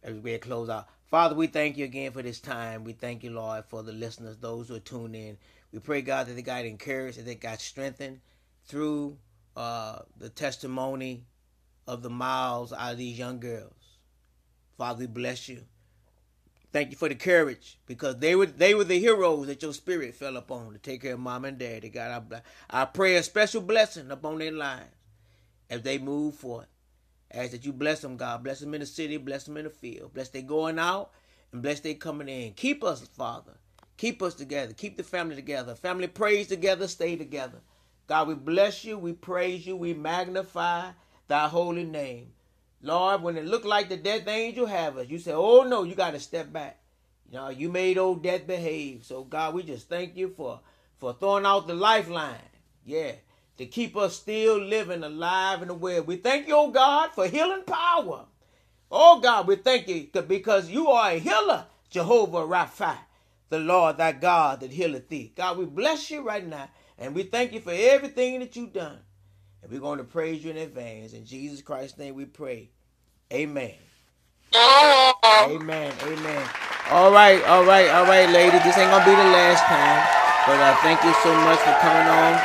as 0.02 0.18
we 0.20 0.38
close 0.38 0.70
out. 0.70 0.88
Father, 1.06 1.36
we 1.36 1.48
thank 1.48 1.78
you 1.78 1.86
again 1.86 2.12
for 2.12 2.24
this 2.24 2.40
time. 2.40 2.84
We 2.84 2.94
thank 2.94 3.24
you, 3.24 3.30
Lord, 3.30 3.66
for 3.66 3.84
the 3.84 3.92
listeners, 3.92 4.38
those 4.38 4.68
who 4.68 4.76
are 4.76 4.80
tuned 4.80 5.16
in. 5.16 5.38
We 5.72 5.80
pray, 5.80 6.02
God, 6.02 6.28
that 6.28 6.34
they 6.34 6.42
got 6.42 6.66
encouraged, 6.66 7.20
that 7.20 7.26
they 7.26 7.36
got 7.36 7.62
strengthened 7.62 8.20
through 8.66 9.18
uh, 9.56 10.00
the 10.18 10.30
testimony 10.30 11.26
of 11.88 12.02
the 12.02 12.10
miles 12.10 12.74
out 12.74 12.94
of 12.94 12.98
these 12.98 13.18
young 13.18 13.40
girls. 13.40 13.74
Father, 14.78 15.02
we 15.02 15.08
bless 15.08 15.48
you. 15.48 15.64
Thank 16.74 16.90
you 16.90 16.98
for 16.98 17.08
the 17.08 17.16
courage 17.16 17.78
because 17.86 18.18
they 18.18 18.36
were 18.36 18.48
they 18.48 18.74
were 18.74 18.84
the 18.84 19.00
heroes 19.00 19.46
that 19.46 19.62
your 19.62 19.74
spirit 19.74 20.16
fell 20.16 20.38
upon 20.38 20.74
to 20.74 20.80
take 20.80 21.04
care 21.04 21.14
of 21.14 21.20
mom 21.20 21.46
and 21.46 21.60
daddy. 21.60 21.88
God, 21.88 22.26
I, 22.32 22.82
I 22.82 22.86
pray 22.86 23.16
a 23.16 23.24
special 23.24 23.62
blessing 23.62 24.10
upon 24.10 24.40
their 24.40 24.52
lives 24.52 24.90
as 25.70 25.84
they 25.84 26.00
move 26.00 26.34
forth. 26.34 26.66
Ask 27.32 27.52
that 27.52 27.66
you 27.66 27.74
bless 27.74 28.02
them, 28.02 28.18
God. 28.18 28.44
Bless 28.44 28.60
them 28.60 28.74
in 28.74 28.80
the 28.80 28.88
city, 28.88 29.18
bless 29.18 29.44
them 29.44 29.58
in 29.58 29.66
the 29.66 29.70
field. 29.70 30.16
Bless 30.16 30.30
they 30.30 30.42
going 30.42 30.80
out 30.80 31.12
and 31.52 31.62
bless 31.62 31.80
they 31.80 31.94
coming 31.94 32.28
in. 32.28 32.54
Keep 32.54 32.84
us, 32.84 33.02
Father. 33.02 33.54
Keep 33.98 34.24
us 34.24 34.34
together. 34.34 34.74
Keep 34.74 34.98
the 34.98 35.04
family 35.04 35.36
together. 35.36 35.76
Family 35.76 36.08
prays 36.08 36.48
together, 36.48 36.88
stay 36.88 37.16
together. 37.16 37.62
God, 38.08 38.28
we 38.28 38.34
bless 38.34 38.84
you, 38.84 38.98
we 38.98 39.14
praise 39.14 39.66
you, 39.66 39.76
we 39.76 39.94
magnify 39.94 40.92
thy 41.28 41.48
holy 41.48 41.84
name. 41.84 42.34
Lord, 42.86 43.22
when 43.24 43.38
it 43.38 43.46
looked 43.46 43.66
like 43.66 43.88
the 43.88 43.96
death 43.96 44.28
angel 44.28 44.66
have 44.66 44.98
us, 44.98 45.08
you 45.08 45.18
said, 45.18 45.36
oh 45.36 45.64
no, 45.64 45.84
you 45.84 45.96
got 45.96 46.12
to 46.12 46.20
step 46.20 46.52
back. 46.52 46.80
You 47.32 47.38
know, 47.38 47.50
you 47.50 47.70
made 47.70 47.98
old 47.98 48.22
death 48.22 48.46
behave. 48.46 49.06
So 49.06 49.24
God, 49.24 49.54
we 49.54 49.64
just 49.64 49.88
thank 49.88 50.18
you 50.18 50.28
for, 50.36 50.60
for 50.98 51.14
throwing 51.14 51.46
out 51.46 51.66
the 51.66 51.74
lifeline. 51.74 52.36
Yeah. 52.86 53.14
To 53.58 53.66
keep 53.66 53.96
us 53.96 54.18
still 54.18 54.60
living 54.60 55.04
alive 55.04 55.62
and 55.62 55.72
aware. 55.72 56.04
We 56.04 56.18
thank 56.18 56.48
you, 56.48 56.56
oh 56.56 56.72
God, 56.72 57.12
for 57.16 57.26
healing 57.26 57.64
power. 57.66 58.26
Oh 58.92 59.22
God, 59.22 59.48
we 59.48 59.56
thank 59.56 59.88
you 59.88 60.10
because 60.28 60.70
you 60.70 60.90
are 60.90 61.12
a 61.12 61.20
healer, 61.20 61.66
Jehovah 61.90 62.40
Rapha, 62.40 62.98
the 63.50 63.60
Lord 63.60 63.98
thy 63.98 64.12
God 64.12 64.60
that 64.60 64.72
healeth 64.72 65.08
thee. 65.08 65.32
God, 65.36 65.58
we 65.58 65.66
bless 65.66 66.12
you 66.12 66.22
right 66.22 66.46
now. 66.46 66.70
And 66.98 67.16
we 67.16 67.24
thank 67.24 67.54
you 67.54 67.62
for 67.62 67.72
everything 67.74 68.40
that 68.42 68.56
you've 68.56 68.74
done. 68.74 69.00
And 69.64 69.72
we're 69.72 69.80
going 69.80 69.98
to 69.98 70.04
praise 70.04 70.44
you 70.44 70.52
in 70.52 70.58
advance. 70.58 71.14
In 71.14 71.26
Jesus 71.26 71.62
Christ's 71.62 71.98
name 71.98 72.16
we 72.16 72.26
pray. 72.26 72.70
Amen. 73.32 73.72
Amen. 74.54 75.94
Amen. 76.04 76.50
All 76.92 77.12
right, 77.12 77.42
all 77.46 77.64
right, 77.64 77.90
all 77.90 78.06
right, 78.06 78.30
ladies. 78.30 78.62
This 78.64 78.78
ain't 78.78 78.92
gonna 78.92 79.06
be 79.06 79.16
the 79.16 79.32
last 79.32 79.64
time. 79.66 80.04
But 80.46 80.60
I 80.60 80.72
uh, 80.72 80.76
thank 80.84 81.02
you 81.04 81.14
so 81.24 81.34
much 81.42 81.58
for 81.60 81.74
coming 81.80 82.06
on. 82.06 82.38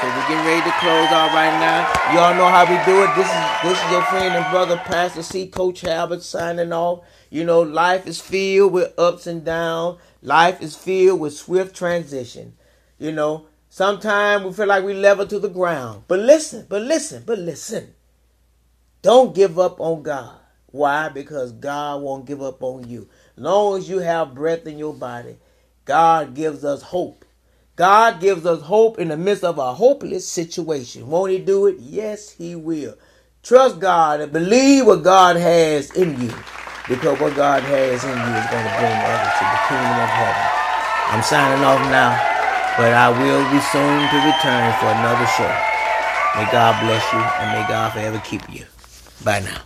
So 0.00 0.08
we're 0.08 0.28
getting 0.28 0.44
ready 0.44 0.62
to 0.62 0.76
close 0.82 1.08
out 1.14 1.32
right 1.32 1.54
now. 1.62 1.88
Y'all 2.12 2.34
know 2.34 2.48
how 2.50 2.64
we 2.64 2.76
do 2.84 3.04
it. 3.04 3.14
This 3.14 3.28
is 3.28 3.62
this 3.62 3.82
is 3.82 3.90
your 3.92 4.02
friend 4.02 4.34
and 4.34 4.44
brother, 4.50 4.76
Pastor 4.78 5.22
C. 5.22 5.46
Coach 5.46 5.80
Halbert, 5.82 6.22
signing 6.22 6.72
off. 6.72 7.04
You 7.30 7.44
know, 7.44 7.62
life 7.62 8.06
is 8.06 8.20
filled 8.20 8.72
with 8.72 8.92
ups 8.98 9.26
and 9.28 9.44
downs. 9.44 10.00
Life 10.20 10.60
is 10.60 10.74
filled 10.76 11.20
with 11.20 11.34
swift 11.34 11.76
transition. 11.76 12.56
You 12.98 13.12
know, 13.12 13.46
Sometimes 13.74 14.44
we 14.44 14.52
feel 14.52 14.68
like 14.68 14.84
we 14.84 14.94
level 14.94 15.26
to 15.26 15.40
the 15.40 15.48
ground. 15.48 16.04
But 16.06 16.20
listen, 16.20 16.64
but 16.68 16.82
listen, 16.82 17.24
but 17.26 17.40
listen. 17.40 17.92
Don't 19.02 19.34
give 19.34 19.58
up 19.58 19.80
on 19.80 20.04
God. 20.04 20.38
Why? 20.66 21.08
Because 21.08 21.50
God 21.50 22.00
won't 22.00 22.24
give 22.24 22.40
up 22.40 22.62
on 22.62 22.88
you. 22.88 23.08
Long 23.36 23.76
as 23.76 23.88
you 23.88 23.98
have 23.98 24.32
breath 24.32 24.68
in 24.68 24.78
your 24.78 24.94
body, 24.94 25.38
God 25.86 26.36
gives 26.36 26.64
us 26.64 26.82
hope. 26.82 27.24
God 27.74 28.20
gives 28.20 28.46
us 28.46 28.62
hope 28.62 29.00
in 29.00 29.08
the 29.08 29.16
midst 29.16 29.42
of 29.42 29.58
a 29.58 29.74
hopeless 29.74 30.28
situation. 30.28 31.08
Won't 31.08 31.32
He 31.32 31.40
do 31.40 31.66
it? 31.66 31.80
Yes, 31.80 32.30
He 32.30 32.54
will. 32.54 32.94
Trust 33.42 33.80
God 33.80 34.20
and 34.20 34.32
believe 34.32 34.86
what 34.86 35.02
God 35.02 35.34
has 35.34 35.90
in 35.96 36.10
you. 36.20 36.32
Because 36.88 37.18
what 37.18 37.34
God 37.34 37.64
has 37.64 38.04
in 38.04 38.10
you 38.10 38.34
is 38.38 38.50
going 38.52 38.66
to 38.66 38.74
bring 38.78 38.98
others 39.02 39.34
to 39.34 39.44
the 39.44 39.60
kingdom 39.66 39.98
of 39.98 40.10
heaven. 40.10 40.46
I'm 41.10 41.22
signing 41.24 41.64
off 41.64 41.80
now. 41.90 42.33
But 42.76 42.92
I 42.92 43.08
will 43.08 43.44
be 43.52 43.60
soon 43.70 44.00
to 44.10 44.16
return 44.26 44.72
for 44.80 44.86
another 44.86 45.26
show. 45.26 45.46
May 46.34 46.50
God 46.50 46.80
bless 46.82 47.12
you 47.12 47.20
and 47.20 47.52
may 47.52 47.68
God 47.68 47.92
forever 47.92 48.20
keep 48.24 48.42
you. 48.52 48.64
Bye 49.22 49.38
now. 49.38 49.62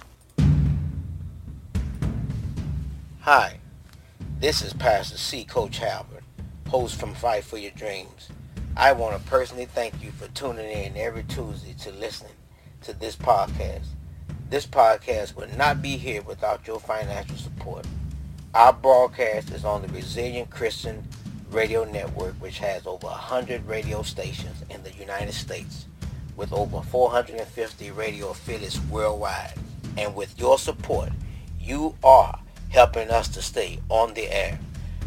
Hi, 3.20 3.60
this 4.40 4.60
is 4.60 4.74
Pastor 4.74 5.16
C. 5.16 5.44
Coach 5.44 5.78
Halbert, 5.78 6.22
host 6.68 7.00
from 7.00 7.14
Fight 7.14 7.44
for 7.44 7.56
Your 7.56 7.70
Dreams. 7.70 8.28
I 8.76 8.92
want 8.92 9.16
to 9.18 9.26
personally 9.26 9.64
thank 9.64 10.02
you 10.02 10.10
for 10.10 10.28
tuning 10.28 10.70
in 10.70 10.94
every 10.98 11.22
Tuesday 11.22 11.74
to 11.84 11.92
listening 11.92 12.36
to 12.82 12.92
this 12.92 13.16
podcast. 13.16 13.86
This 14.50 14.66
podcast 14.66 15.34
would 15.36 15.56
not 15.56 15.80
be 15.80 15.96
here 15.96 16.20
without 16.20 16.66
your 16.66 16.78
financial 16.78 17.38
support. 17.38 17.86
Our 18.52 18.74
broadcast 18.74 19.50
is 19.50 19.64
on 19.64 19.80
the 19.80 19.88
Resilient 19.88 20.50
Christian 20.50 21.08
radio 21.50 21.84
network 21.84 22.34
which 22.34 22.58
has 22.58 22.86
over 22.86 23.06
100 23.06 23.66
radio 23.66 24.02
stations 24.02 24.62
in 24.70 24.82
the 24.82 24.92
United 24.92 25.32
States 25.32 25.86
with 26.36 26.52
over 26.52 26.82
450 26.82 27.90
radio 27.90 28.30
affiliates 28.30 28.80
worldwide. 28.90 29.54
And 29.96 30.14
with 30.14 30.38
your 30.38 30.58
support, 30.58 31.10
you 31.60 31.96
are 32.04 32.38
helping 32.70 33.10
us 33.10 33.28
to 33.28 33.42
stay 33.42 33.80
on 33.88 34.14
the 34.14 34.30
air. 34.30 34.58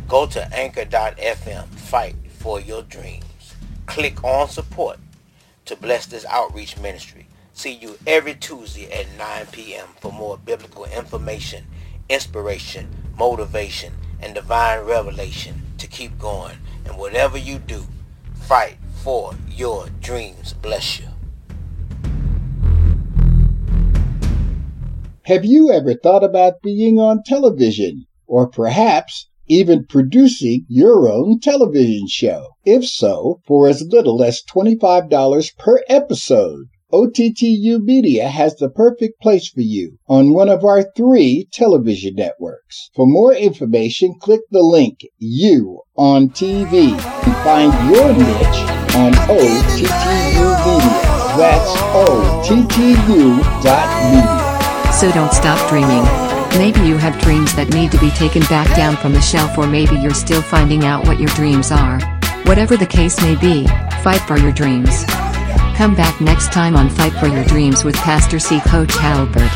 Go 0.08 0.26
to 0.28 0.54
anchor.fm, 0.54 1.68
fight 1.68 2.16
for 2.28 2.60
your 2.60 2.82
dreams. 2.84 3.56
Click 3.86 4.24
on 4.24 4.50
support 4.50 5.00
to 5.66 5.76
bless 5.76 6.06
this 6.06 6.26
outreach 6.26 6.78
ministry. 6.78 7.28
See 7.54 7.74
you 7.74 7.98
every 8.08 8.34
Tuesday 8.36 8.92
at 8.92 9.06
9 9.18 9.46
p.m. 9.52 9.88
for 10.00 10.12
more 10.12 10.38
biblical 10.38 10.86
information, 10.86 11.66
inspiration, 12.10 12.89
motivation, 13.18 13.94
and 14.22 14.36
divine 14.36 14.86
revelation 14.86 15.61
to 15.78 15.88
keep 15.88 16.17
going. 16.19 16.57
And 16.86 16.97
whatever 16.97 17.38
you 17.38 17.59
do, 17.59 17.86
fight 18.34 18.78
for 19.03 19.34
your 19.47 19.88
dreams. 20.01 20.53
Bless 20.53 20.99
you. 20.99 21.07
Have 25.26 25.45
you 25.45 25.72
ever 25.72 25.93
thought 25.93 26.24
about 26.24 26.61
being 26.61 26.99
on 26.99 27.24
television? 27.24 28.05
Or 28.28 28.47
perhaps 28.47 29.28
even 29.47 29.86
producing 29.86 30.65
your 30.67 31.09
own 31.09 31.39
television 31.39 32.07
show? 32.07 32.49
If 32.65 32.88
so, 32.88 33.41
for 33.45 33.67
as 33.67 33.82
little 33.82 34.24
as 34.24 34.41
$25 34.43 35.57
per 35.57 35.82
episode, 35.88 36.67
OTTU 36.94 37.82
Media 37.82 38.28
has 38.28 38.56
the 38.58 38.70
perfect 38.70 39.22
place 39.22 39.48
for 39.48 39.62
you 39.62 39.98
on 40.10 40.34
one 40.34 40.50
of 40.50 40.66
our 40.66 40.84
three 40.96 41.48
television 41.54 42.16
networks. 42.16 42.89
For 42.96 43.08
more 43.08 43.34
information, 43.34 44.16
click 44.20 44.42
the 44.52 44.62
link 44.62 45.00
You 45.18 45.84
on 45.96 46.30
TV 46.30 46.92
and 46.92 47.36
find 47.46 47.72
your 47.89 48.10
niche 48.10 48.62
on 48.96 49.14
OTTU 49.32 50.48
Media. 50.68 51.02
That's 51.38 51.72
OTTU 51.96 53.39
dot 53.64 53.88
media. 54.12 54.92
So 54.92 55.10
don't 55.14 55.32
stop 55.32 55.70
dreaming. 55.70 56.04
Maybe 56.60 56.82
you 56.86 56.98
have 56.98 57.22
dreams 57.22 57.56
that 57.56 57.74
need 57.74 57.94
to 57.94 58.00
be 58.00 58.10
taken 58.10 58.42
back 58.44 58.68
down 58.76 58.98
from 58.98 59.14
the 59.14 59.22
shelf, 59.22 59.58
or 59.58 59.66
maybe 59.66 59.96
you're 59.96 60.14
still 60.14 60.42
finding 60.42 60.84
out 60.84 61.08
what 61.08 61.20
your 61.20 61.30
dreams 61.30 61.72
are. 61.72 62.02
Whatever 62.44 62.76
the 62.76 62.86
case 62.86 63.22
may 63.22 63.36
be, 63.36 63.66
fight 64.04 64.20
for 64.28 64.38
your 64.38 64.52
dreams. 64.52 65.06
Come 65.76 65.95
back 65.95 66.22
next 66.22 66.51
time 66.51 66.76
on 66.76 66.89
Fight 66.89 67.13
for 67.13 67.28
Your 67.28 67.43
Dreams 67.45 67.84
with 67.84 67.95
Pastor 67.95 68.38
C. 68.38 68.59
Coach 68.61 68.93
Halbert. 68.93 69.51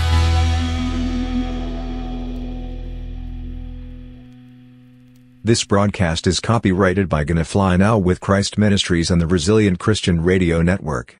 This 5.45 5.63
broadcast 5.63 6.25
is 6.25 6.39
copyrighted 6.39 7.07
by 7.07 7.23
Gonna 7.23 7.45
Fly 7.45 7.77
Now 7.77 7.99
with 7.99 8.19
Christ 8.19 8.57
Ministries 8.57 9.11
and 9.11 9.21
the 9.21 9.27
Resilient 9.27 9.77
Christian 9.77 10.23
Radio 10.23 10.63
Network. 10.63 11.13